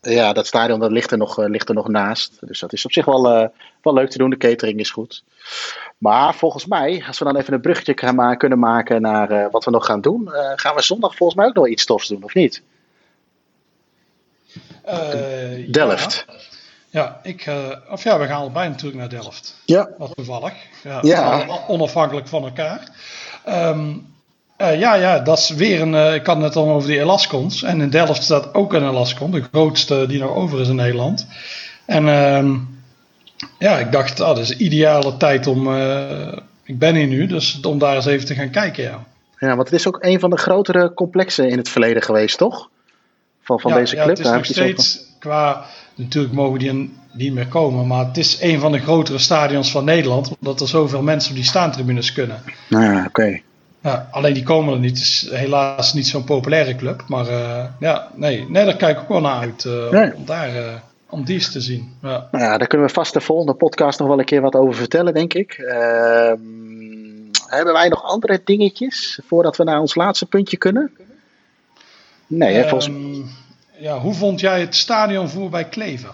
ja, 0.00 0.32
dat 0.32 0.46
stadion 0.46 0.80
dat 0.80 0.90
ligt, 0.90 1.10
er 1.10 1.18
nog, 1.18 1.38
eh, 1.38 1.48
ligt 1.48 1.68
er 1.68 1.74
nog 1.74 1.88
naast. 1.88 2.36
Dus 2.40 2.60
dat 2.60 2.72
is 2.72 2.84
op 2.84 2.92
zich 2.92 3.04
wel, 3.04 3.28
eh, 3.28 3.48
wel 3.82 3.94
leuk 3.94 4.10
te 4.10 4.18
doen. 4.18 4.30
De 4.30 4.36
catering 4.36 4.80
is 4.80 4.90
goed. 4.90 5.24
Maar 5.98 6.34
volgens 6.34 6.66
mij, 6.66 7.04
als 7.06 7.18
we 7.18 7.24
dan 7.24 7.36
even 7.36 7.52
een 7.52 7.60
bruggetje 7.60 7.92
gaan 7.96 8.36
kunnen 8.36 8.58
maken 8.58 9.02
naar 9.02 9.50
wat 9.50 9.64
we 9.64 9.70
nog 9.70 9.86
gaan 9.86 10.00
doen, 10.00 10.28
gaan 10.56 10.74
we 10.74 10.82
zondag 10.82 11.16
volgens 11.16 11.38
mij 11.38 11.48
ook 11.48 11.54
nog 11.54 11.68
iets 11.68 11.84
tofs 11.84 12.08
doen, 12.08 12.24
of 12.24 12.34
niet? 12.34 12.62
Delft. 15.70 16.24
Ja, 16.26 16.34
ja, 16.90 17.20
ik, 17.22 17.50
of 17.90 18.02
ja, 18.02 18.18
we 18.18 18.26
gaan 18.26 18.40
allebei 18.40 18.68
natuurlijk 18.68 18.98
naar 18.98 19.08
Delft. 19.08 19.56
Ja. 19.64 19.88
Wat 19.98 20.14
toevallig. 20.14 20.54
Ja, 21.02 21.46
Onafhankelijk 21.66 22.28
van 22.28 22.44
elkaar. 22.44 22.88
Ehm, 23.44 23.94
Eh, 24.58 24.78
ja, 24.78 24.94
ja, 24.94 25.18
dat 25.18 25.38
is 25.38 25.50
weer 25.50 25.80
een. 25.80 25.94
eh, 25.94 26.14
ik 26.14 26.26
had 26.26 26.36
het 26.36 26.44
net 26.44 26.56
al 26.56 26.70
over 26.70 26.88
die 26.88 26.98
Elascons. 27.00 27.62
En 27.62 27.80
in 27.80 27.90
Delft 27.90 28.22
staat 28.22 28.54
ook 28.54 28.72
een 28.72 28.88
Elascon, 28.88 29.30
de 29.30 29.42
grootste 29.52 30.04
die 30.08 30.18
nog 30.20 30.34
over 30.34 30.60
is 30.60 30.68
in 30.68 30.74
Nederland. 30.76 31.26
En 31.84 32.08
ehm, 32.08 32.54
ja, 33.58 33.78
ik 33.78 33.92
dacht, 33.92 34.20
ah, 34.20 34.28
dat 34.28 34.38
is 34.38 34.50
een 34.50 34.64
ideale 34.64 35.16
tijd 35.16 35.46
om. 35.46 35.74
eh, 35.74 36.32
ik 36.64 36.78
ben 36.78 36.94
hier 36.94 37.06
nu, 37.06 37.26
dus 37.26 37.60
om 37.60 37.78
daar 37.78 37.94
eens 37.96 38.06
even 38.06 38.26
te 38.26 38.34
gaan 38.34 38.50
kijken. 38.50 38.82
Ja, 38.84 39.04
Ja, 39.38 39.48
want 39.56 39.70
het 39.70 39.78
is 39.78 39.86
ook 39.86 39.98
een 40.00 40.20
van 40.20 40.30
de 40.30 40.36
grotere 40.38 40.94
complexen 40.94 41.48
in 41.48 41.58
het 41.58 41.68
verleden 41.68 42.02
geweest, 42.02 42.38
toch? 42.38 42.68
Van, 43.42 43.60
van 43.60 43.70
ja, 43.72 43.76
deze 43.78 43.94
ja, 43.96 44.02
club. 44.02 44.16
het 44.16 44.24
is 44.24 44.30
Daar 44.30 44.36
nog 44.36 44.46
steeds 44.46 45.04
qua. 45.18 45.64
Natuurlijk 45.94 46.34
mogen 46.34 46.58
die 46.58 46.68
een- 46.68 46.96
niet 47.12 47.32
meer 47.32 47.46
komen, 47.46 47.86
maar 47.86 48.06
het 48.06 48.16
is 48.16 48.40
een 48.40 48.60
van 48.60 48.72
de 48.72 48.78
grotere 48.78 49.18
stadions 49.18 49.70
van 49.70 49.84
Nederland, 49.84 50.30
omdat 50.40 50.60
er 50.60 50.68
zoveel 50.68 51.02
mensen 51.02 51.30
op 51.30 51.36
die 51.36 51.44
staantribunes 51.44 52.12
kunnen. 52.12 52.42
Nou 52.68 52.84
ja, 52.84 53.04
oké. 53.08 53.40
Ja, 53.82 54.08
alleen 54.10 54.34
die 54.34 54.42
komen 54.42 54.74
er 54.74 54.80
niet. 54.80 54.90
Het 54.90 54.98
is 55.00 55.28
helaas 55.30 55.92
niet 55.94 56.06
zo'n 56.06 56.24
populaire 56.24 56.76
club. 56.76 57.04
Maar 57.08 57.28
eh, 57.28 57.64
ja, 57.80 58.08
nee, 58.14 58.46
nee, 58.48 58.64
daar 58.64 58.76
kijk 58.76 58.96
ik 58.96 59.02
ook 59.02 59.08
wel 59.08 59.20
naar 59.20 59.40
uit. 59.40 59.64
eh, 59.64 59.90
Nee. 59.90 60.14
Om 60.14 60.24
daar 60.24 60.56
eh, 60.56 60.74
om 61.08 61.24
die 61.24 61.34
eens 61.34 61.52
te 61.52 61.60
zien. 61.60 61.92
Ja. 62.02 62.28
Nou 62.32 62.44
ja, 62.44 62.58
daar 62.58 62.66
kunnen 62.66 62.86
we 62.86 62.92
vast 62.92 63.12
de 63.12 63.20
volgende 63.20 63.54
podcast 63.54 63.98
nog 63.98 64.08
wel 64.08 64.18
een 64.18 64.24
keer 64.24 64.40
wat 64.40 64.54
over 64.54 64.74
vertellen, 64.74 65.14
denk 65.14 65.34
ik. 65.34 65.52
Ehm, 65.52 66.38
hebben 67.46 67.72
wij 67.72 67.88
nog 67.88 68.02
andere 68.02 68.40
dingetjes 68.44 69.20
voordat 69.26 69.56
we 69.56 69.64
naar 69.64 69.80
ons 69.80 69.94
laatste 69.94 70.26
puntje 70.26 70.56
kunnen? 70.56 70.92
Nee, 72.26 72.54
hè, 72.54 72.68
volgens 72.68 72.86
Ehm, 72.94 73.22
ja, 73.78 73.98
hoe 73.98 74.14
vond 74.14 74.40
jij 74.40 74.60
het 74.60 74.74
stadionvoer 74.74 75.50
bij 75.50 75.64
Kleven? 75.68 76.10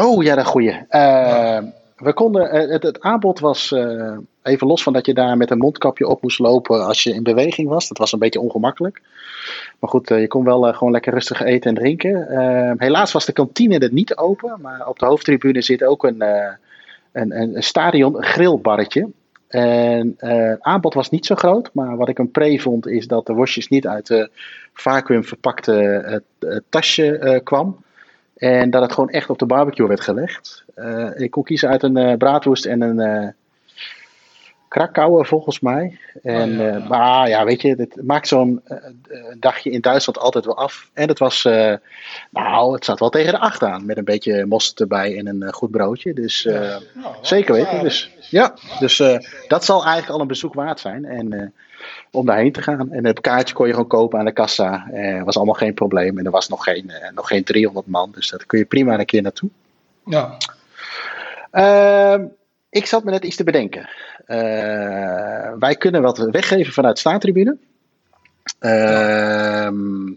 Oh 0.00 0.22
ja, 0.22 0.34
dat 0.34 0.46
goeie. 0.46 0.84
Eh, 0.88 1.58
We 1.96 2.12
konden, 2.14 2.70
het, 2.70 2.82
het 2.82 3.00
aanbod 3.00 3.38
was, 3.40 3.74
even 4.42 4.66
los 4.66 4.82
van 4.82 4.92
dat 4.92 5.06
je 5.06 5.14
daar 5.14 5.36
met 5.36 5.50
een 5.50 5.58
mondkapje 5.58 6.06
op 6.06 6.22
moest 6.22 6.38
lopen 6.38 6.86
als 6.86 7.02
je 7.02 7.14
in 7.14 7.22
beweging 7.22 7.68
was. 7.68 7.88
Dat 7.88 7.98
was 7.98 8.12
een 8.12 8.18
beetje 8.18 8.40
ongemakkelijk. 8.40 9.00
Maar 9.78 9.90
goed, 9.90 10.10
eh, 10.10 10.20
je 10.20 10.28
kon 10.28 10.44
wel 10.44 10.68
eh, 10.68 10.76
gewoon 10.76 10.92
lekker 10.92 11.12
rustig 11.12 11.42
eten 11.42 11.70
en 11.70 11.76
drinken. 11.76 12.28
Eh, 12.28 12.72
helaas 12.76 13.12
was 13.12 13.24
de 13.24 13.32
kantine 13.32 13.78
er 13.78 13.92
niet 13.92 14.16
open, 14.16 14.58
maar 14.60 14.88
op 14.88 14.98
de 14.98 15.06
hoofdtribune 15.06 15.62
zit 15.62 15.84
ook 15.84 16.04
een, 16.04 16.20
eh, 16.20 16.52
een, 17.12 17.40
een, 17.40 17.62
stadion 17.62 18.22
grillbarretje. 18.22 19.08
En 19.48 20.14
het 20.16 20.60
aanbod 20.60 20.94
was 20.94 21.10
niet 21.10 21.26
zo 21.26 21.34
groot, 21.34 21.70
maar 21.72 21.96
wat 21.96 22.08
ik 22.08 22.18
een 22.18 22.30
pre 22.30 22.58
vond 22.58 22.86
is 22.86 23.06
dat 23.06 23.26
de 23.26 23.32
worstjes 23.32 23.68
niet 23.68 23.86
uit 23.86 24.06
de 24.06 24.30
vacuüm 24.72 25.24
verpakte 25.24 26.22
tasje 26.68 27.18
eh, 27.18 27.40
kwam. 27.42 27.84
En 28.36 28.70
dat 28.70 28.82
het 28.82 28.92
gewoon 28.92 29.10
echt 29.10 29.30
op 29.30 29.38
de 29.38 29.46
barbecue 29.46 29.86
werd 29.86 30.00
gelegd. 30.00 30.64
Ik 31.16 31.30
kon 31.30 31.42
kiezen 31.42 31.68
uit 31.68 31.82
een 31.82 32.18
braadwoest 32.18 32.66
en 32.66 32.80
een 32.80 33.34
krakouwen 34.72 35.26
volgens 35.26 35.60
mij. 35.60 35.98
En, 36.22 36.50
Oh, 36.50 36.56
ja, 36.56 36.68
eh, 36.68 36.78
ja. 36.78 36.88
maar 36.88 37.28
ja, 37.28 37.44
weet 37.44 37.62
je, 37.62 37.74
het 37.74 38.02
maakt 38.02 38.28
zo'n 38.28 38.60
eh, 38.64 38.76
eh, 38.76 39.36
dagje 39.38 39.70
in 39.70 39.80
Duitsland 39.80 40.18
altijd 40.18 40.44
wel 40.44 40.56
af. 40.56 40.90
En 40.92 41.08
het 41.08 41.18
was, 41.18 41.42
nou, 42.30 42.74
het 42.74 42.84
zat 42.84 42.98
wel 42.98 43.10
tegen 43.10 43.32
de 43.32 43.38
acht 43.38 43.62
aan. 43.62 43.86
Met 43.86 43.96
een 43.96 44.04
beetje 44.04 44.46
mosterd 44.46 44.80
erbij 44.80 45.18
en 45.18 45.26
een 45.26 45.52
goed 45.52 45.70
broodje. 45.70 46.12
Dus 46.14 46.44
Nou, 46.44 47.14
zeker 47.20 47.54
weten. 47.54 47.82
Dus, 47.82 48.10
ja, 48.30 48.54
dus 48.78 48.96
dat 49.48 49.64
zal 49.64 49.82
eigenlijk 49.84 50.12
al 50.12 50.20
een 50.20 50.26
bezoek 50.26 50.54
waard 50.54 50.80
zijn. 50.80 51.04
En 51.04 51.52
om 52.10 52.26
daarheen 52.26 52.52
te 52.52 52.62
gaan. 52.62 52.92
En 52.92 53.06
het 53.06 53.20
kaartje 53.20 53.54
kon 53.54 53.66
je 53.66 53.72
gewoon 53.72 53.88
kopen 53.88 54.18
aan 54.18 54.24
de 54.24 54.32
kassa. 54.32 54.86
Eh, 54.92 55.22
was 55.22 55.36
allemaal 55.36 55.54
geen 55.54 55.74
probleem. 55.74 56.18
En 56.18 56.24
er 56.24 56.30
was 56.30 56.48
nog 56.48 56.64
geen, 56.64 56.90
eh, 56.90 57.12
nog 57.14 57.28
geen 57.28 57.44
300 57.44 57.86
man. 57.86 58.10
Dus 58.12 58.30
daar 58.30 58.46
kun 58.46 58.58
je 58.58 58.64
prima 58.64 58.98
een 58.98 59.06
keer 59.06 59.22
naartoe. 59.22 59.50
Ja, 60.06 60.36
Ehm, 61.50 62.24
ik 62.72 62.86
zat 62.86 63.04
me 63.04 63.10
net 63.10 63.24
iets 63.24 63.36
te 63.36 63.44
bedenken. 63.44 63.88
Eh, 64.26 65.52
wij 65.58 65.74
kunnen 65.78 66.02
wat 66.02 66.18
weggeven 66.18 66.72
vanuit 66.72 66.98
staantribune. 66.98 67.56
Ehm, 68.58 70.12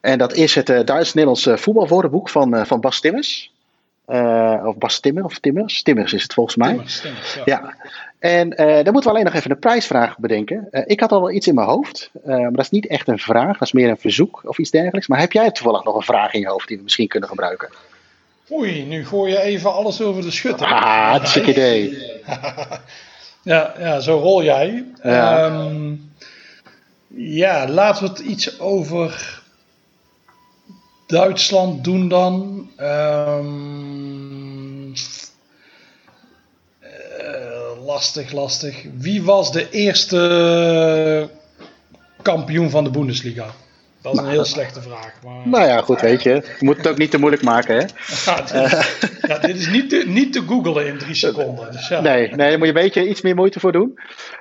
en 0.00 0.18
dat 0.18 0.32
is 0.34 0.54
het 0.54 0.68
eh, 0.68 0.84
Duits-Nederlands 0.84 1.48
voetbalwoordenboek 1.62 2.28
van, 2.28 2.54
eh, 2.54 2.64
van 2.64 2.80
Bas 2.80 3.00
Timmers. 3.00 3.54
Eh, 4.06 4.62
of 4.64 4.78
Bas 4.78 5.00
Timmer 5.00 5.24
of 5.24 5.38
Timmers? 5.38 5.82
Timmers 5.82 6.12
is 6.12 6.22
het 6.22 6.34
volgens 6.34 6.56
mij. 6.56 6.68
Timmers, 6.68 7.00
Timmers, 7.00 7.34
ja. 7.34 7.42
Ja, 7.44 7.74
en 8.18 8.56
eh 8.56 8.84
dan 8.84 8.92
moeten 8.92 9.02
we 9.02 9.08
alleen 9.08 9.24
nog 9.24 9.34
even 9.34 9.50
een 9.50 9.58
prijsvraag 9.58 10.18
bedenken. 10.18 10.68
Eh, 10.70 10.82
ik 10.86 11.00
had 11.00 11.12
al 11.12 11.20
wel 11.20 11.30
iets 11.30 11.46
in 11.46 11.54
mijn 11.54 11.66
hoofd, 11.66 12.10
eh, 12.24 12.28
maar 12.36 12.52
dat 12.52 12.64
is 12.64 12.70
niet 12.70 12.86
echt 12.86 13.08
een 13.08 13.18
vraag, 13.18 13.52
dat 13.52 13.62
is 13.68 13.72
meer 13.72 13.88
een 13.88 13.98
verzoek 13.98 14.40
of 14.44 14.58
iets 14.58 14.70
dergelijks. 14.70 15.06
Maar 15.06 15.18
heb 15.18 15.32
jij 15.32 15.50
toevallig 15.50 15.84
nog 15.84 15.96
een 15.96 16.02
vraag 16.02 16.32
in 16.32 16.40
je 16.40 16.48
hoofd 16.48 16.68
die 16.68 16.76
we 16.76 16.82
misschien 16.82 17.08
kunnen 17.08 17.28
gebruiken? 17.28 17.68
Oei, 18.52 18.82
nu 18.84 19.06
gooi 19.06 19.32
je 19.32 19.40
even 19.40 19.72
alles 19.72 20.00
over 20.00 20.22
de 20.22 20.30
schutter. 20.30 20.66
Ah, 20.66 21.12
dat 21.12 21.22
is 21.22 21.34
een 21.34 21.48
idee. 21.48 21.96
Ja, 23.46 23.74
ja, 23.78 24.00
zo 24.00 24.18
rol 24.18 24.42
jij. 24.42 24.84
Ja. 25.02 25.44
Ehm, 25.44 25.94
ja, 27.08 27.68
laten 27.68 28.02
we 28.02 28.08
het 28.08 28.18
iets 28.18 28.60
over 28.60 29.40
Duitsland 31.06 31.84
doen 31.84 32.08
dan. 32.08 32.68
Ehm, 32.76 33.46
eh, 36.80 37.84
lastig, 37.84 38.32
lastig. 38.32 38.84
Wie 38.94 39.22
was 39.22 39.52
de 39.52 39.70
eerste 39.70 41.30
kampioen 42.22 42.70
van 42.70 42.84
de 42.84 42.90
Bundesliga? 42.90 43.54
Dat 44.06 44.14
is 44.14 44.20
een 44.20 44.34
heel 44.34 44.44
slechte 44.44 44.82
vraag. 44.82 45.12
Maar... 45.24 45.48
Nou 45.48 45.66
ja, 45.66 45.80
goed, 45.80 46.00
weet 46.00 46.22
je. 46.22 46.30
Je 46.30 46.64
moet 46.64 46.76
het 46.76 46.88
ook 46.88 46.98
niet 46.98 47.10
te 47.10 47.18
moeilijk 47.18 47.42
maken, 47.42 47.76
hè? 47.76 47.84
Ja, 48.24 48.40
dit, 48.40 49.20
ja, 49.26 49.38
dit 49.38 49.56
is 49.56 49.68
niet 49.68 49.88
te, 49.88 50.04
niet 50.06 50.32
te 50.32 50.42
googlen 50.46 50.86
in 50.86 50.98
drie 50.98 51.14
seconden. 51.14 51.72
Dus 51.72 51.88
ja. 51.88 52.00
Nee, 52.00 52.28
nee, 52.28 52.36
daar 52.36 52.58
moet 52.58 52.68
je 52.68 52.74
een 52.74 52.82
beetje 52.82 53.08
iets 53.08 53.20
meer 53.20 53.34
moeite 53.34 53.60
voor 53.60 53.72
doen. 53.72 53.98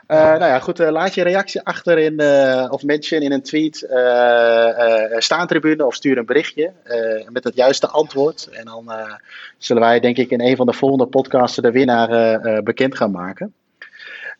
Eh, 0.07 0.17
nou 0.17 0.45
ja, 0.45 0.59
goed, 0.59 0.79
eh, 0.79 0.91
laat 0.91 1.13
je 1.13 1.23
reactie 1.23 1.61
achter 1.61 1.97
in, 1.97 2.19
eh, 2.19 2.67
of 2.69 2.83
mention 2.83 3.21
in 3.21 3.31
een 3.31 3.41
tweet, 3.41 3.81
eh 3.81 5.13
eh 5.13 5.19
staantribune 5.19 5.85
of 5.85 5.93
stuur 5.95 6.17
een 6.17 6.25
berichtje 6.25 6.71
eh, 6.83 7.29
met 7.29 7.43
het 7.43 7.55
juiste 7.55 7.87
antwoord. 7.87 8.49
En 8.51 8.65
dan 8.65 8.91
eh, 8.91 9.13
zullen 9.57 9.81
wij, 9.81 9.99
denk 9.99 10.17
ik, 10.17 10.29
in 10.29 10.41
een 10.41 10.55
van 10.55 10.65
de 10.65 10.73
volgende 10.73 11.05
podcasten 11.05 11.63
de 11.63 11.71
winnaar 11.71 12.09
eh, 12.09 12.57
eh, 12.57 12.63
bekend 12.63 12.97
gaan 12.97 13.11
maken. 13.11 13.53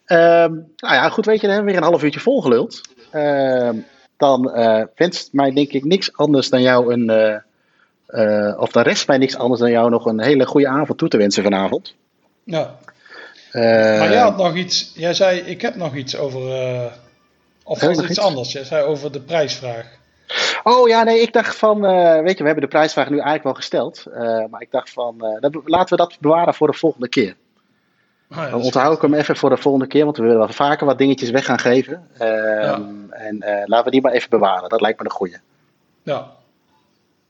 Ehm, 0.05 0.53
nou 0.77 0.93
ja, 0.93 1.09
goed, 1.09 1.25
weet 1.25 1.41
je, 1.41 1.47
dan 1.47 1.55
hebben 1.55 1.65
we 1.65 1.71
weer 1.71 1.81
een 1.81 1.89
half 1.89 2.03
uurtje 2.03 2.19
volgeluld. 2.19 2.81
Ehm, 3.11 3.77
dan 4.17 4.51
eh, 4.51 4.83
wenst 4.95 5.29
mij, 5.31 5.51
denk 5.51 5.71
ik, 5.71 5.83
niks 5.83 6.17
anders 6.17 6.49
dan 6.49 6.61
jou 6.61 6.93
een. 6.93 7.09
eh, 7.09 7.37
eh, 8.05 8.59
of 8.59 8.71
dan 8.71 8.83
rest 8.83 9.07
mij 9.07 9.17
niks 9.17 9.37
anders 9.37 9.59
dan 9.59 9.71
jou 9.71 9.89
nog 9.89 10.05
een 10.05 10.21
hele 10.21 10.45
goede 10.45 10.67
avond 10.67 10.97
toe 10.97 11.09
te 11.09 11.17
wensen 11.17 11.43
vanavond. 11.43 11.95
Ja. 12.43 12.75
Maar 13.51 14.11
jij 14.11 14.17
had 14.17 14.37
nog 14.37 14.55
iets, 14.55 14.91
jij 14.95 15.13
zei 15.13 15.39
ik 15.39 15.61
heb 15.61 15.75
nog 15.75 15.95
iets 15.95 16.17
over, 16.17 16.41
of 17.63 17.81
was 17.81 17.97
iets 17.97 18.09
iets? 18.09 18.19
anders? 18.19 18.51
Jij 18.51 18.63
zei 18.63 18.83
over 18.83 19.11
de 19.11 19.21
prijsvraag. 19.21 19.85
Oh 20.63 20.87
ja, 20.87 21.03
nee, 21.03 21.21
ik 21.21 21.33
dacht 21.33 21.55
van, 21.55 21.81
weet 22.21 22.37
je, 22.37 22.39
we 22.39 22.45
hebben 22.45 22.61
de 22.63 22.67
prijsvraag 22.67 23.09
nu 23.09 23.15
eigenlijk 23.15 23.43
wel 23.43 23.53
gesteld. 23.53 24.03
maar 24.49 24.61
ik 24.61 24.71
dacht 24.71 24.89
van, 24.89 25.37
dat, 25.39 25.55
laten 25.65 25.97
we 25.97 26.03
dat 26.03 26.17
bewaren 26.19 26.53
voor 26.53 26.67
de 26.67 26.77
volgende 26.77 27.09
keer. 27.09 27.35
Ja, 28.29 28.49
Dan 28.49 28.61
onthoud 28.61 28.95
ik 28.95 29.01
hem 29.01 29.13
even 29.13 29.35
voor 29.35 29.49
de 29.49 29.57
volgende 29.57 29.87
keer, 29.87 30.03
want 30.03 30.17
we 30.17 30.23
willen 30.23 30.37
wel 30.37 30.47
vaker 30.47 30.85
wat 30.85 30.97
dingetjes 30.97 31.29
weg 31.29 31.45
gaan 31.45 31.59
geven. 31.59 32.07
Ehm, 32.17 32.83
En 33.09 33.41
eh, 33.41 33.61
laten 33.65 33.85
we 33.85 33.91
die 33.91 34.01
maar 34.01 34.11
even 34.11 34.29
bewaren, 34.29 34.69
dat 34.69 34.81
lijkt 34.81 34.99
me 34.99 35.05
een 35.05 35.11
goeie. 35.11 35.33
goed. 35.33 35.41
Ja. 36.03 36.31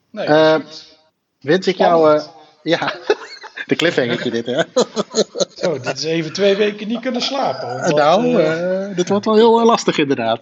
Nee, 0.09 0.25
Eh. 0.25 0.55
Wens 1.41 1.67
ik 1.67 1.75
jou, 1.75 2.15
eh, 2.15 2.23
ja, 2.63 2.93
de 3.67 3.75
cliffhangertje 3.75 4.31
dit 4.31 4.45
hè. 4.45 4.61
Zo, 5.61 5.79
dit 5.79 5.97
is 5.97 6.03
even 6.03 6.33
twee 6.33 6.55
weken 6.55 6.87
niet 6.87 6.99
kunnen 6.99 7.21
slapen. 7.21 7.67
omdat, 7.69 7.95
nou, 7.97 8.93
dit 8.95 9.09
wordt 9.09 9.25
wel 9.25 9.35
heel 9.35 9.65
lastig 9.65 9.97
inderdaad. 9.97 10.41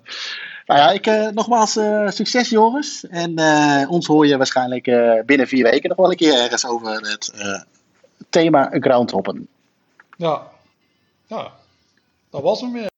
Nou 0.66 0.80
ja, 0.80 0.92
ik, 0.92 1.08
eh, 1.08 1.28
nogmaals 1.28 1.76
eh, 1.78 2.10
succes 2.10 2.50
Joris. 2.50 3.06
En 3.10 3.36
eh, 3.38 3.92
ons 3.92 4.08
hoor 4.08 4.28
je 4.28 4.38
waarschijnlijk 4.38 4.88
eh, 4.88 5.12
binnen 5.26 5.48
vier 5.48 5.64
weken 5.64 5.90
nog 5.90 5.98
wel 5.98 6.10
een 6.12 6.18
keer 6.18 6.34
ergens 6.42 6.66
over 6.68 6.92
het 6.92 7.32
eh, 7.36 7.62
thema 8.30 8.70
groundhoppen. 8.80 9.48
Ja. 10.18 10.48
ja, 11.28 11.52
dat 12.30 12.42
was 12.42 12.62
hem 12.62 12.72
weer. 12.72 12.92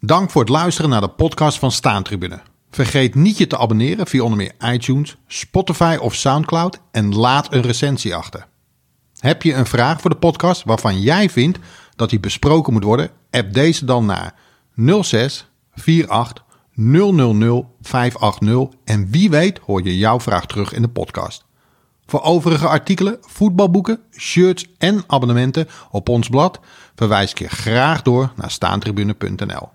Dank 0.00 0.30
voor 0.30 0.40
het 0.40 0.50
luisteren 0.50 0.90
naar 0.90 1.00
de 1.00 1.08
podcast 1.08 1.58
van 1.58 1.72
Staantribune. 1.72 2.40
Vergeet 2.70 3.14
niet 3.14 3.38
je 3.38 3.46
te 3.46 3.58
abonneren 3.58 4.06
via 4.06 4.22
onder 4.22 4.38
meer 4.38 4.72
iTunes, 4.72 5.16
Spotify 5.26 5.96
of 6.00 6.14
Soundcloud 6.14 6.80
en 6.90 7.14
laat 7.14 7.52
een 7.52 7.62
recensie 7.62 8.14
achter. 8.14 8.46
Heb 9.18 9.42
je 9.42 9.54
een 9.54 9.66
vraag 9.66 10.00
voor 10.00 10.10
de 10.10 10.16
podcast 10.16 10.64
waarvan 10.64 11.00
jij 11.00 11.30
vindt 11.30 11.58
dat 11.96 12.10
die 12.10 12.20
besproken 12.20 12.72
moet 12.72 12.84
worden? 12.84 13.10
App 13.30 13.52
deze 13.52 13.84
dan 13.84 14.06
naar 14.06 14.34
06 15.02 15.50
48 15.74 16.44
000 16.74 17.76
580 17.80 18.78
en 18.84 19.10
wie 19.10 19.30
weet 19.30 19.58
hoor 19.58 19.82
je 19.82 19.98
jouw 19.98 20.20
vraag 20.20 20.46
terug 20.46 20.72
in 20.72 20.82
de 20.82 20.88
podcast. 20.88 21.44
Voor 22.12 22.22
overige 22.22 22.66
artikelen, 22.66 23.18
voetbalboeken, 23.20 24.00
shirts 24.18 24.66
en 24.78 25.04
abonnementen 25.06 25.68
op 25.90 26.08
ons 26.08 26.28
blad 26.28 26.60
verwijs 26.94 27.30
ik 27.30 27.38
je 27.38 27.48
graag 27.48 28.02
door 28.02 28.32
naar 28.36 28.50
staantribune.nl. 28.50 29.68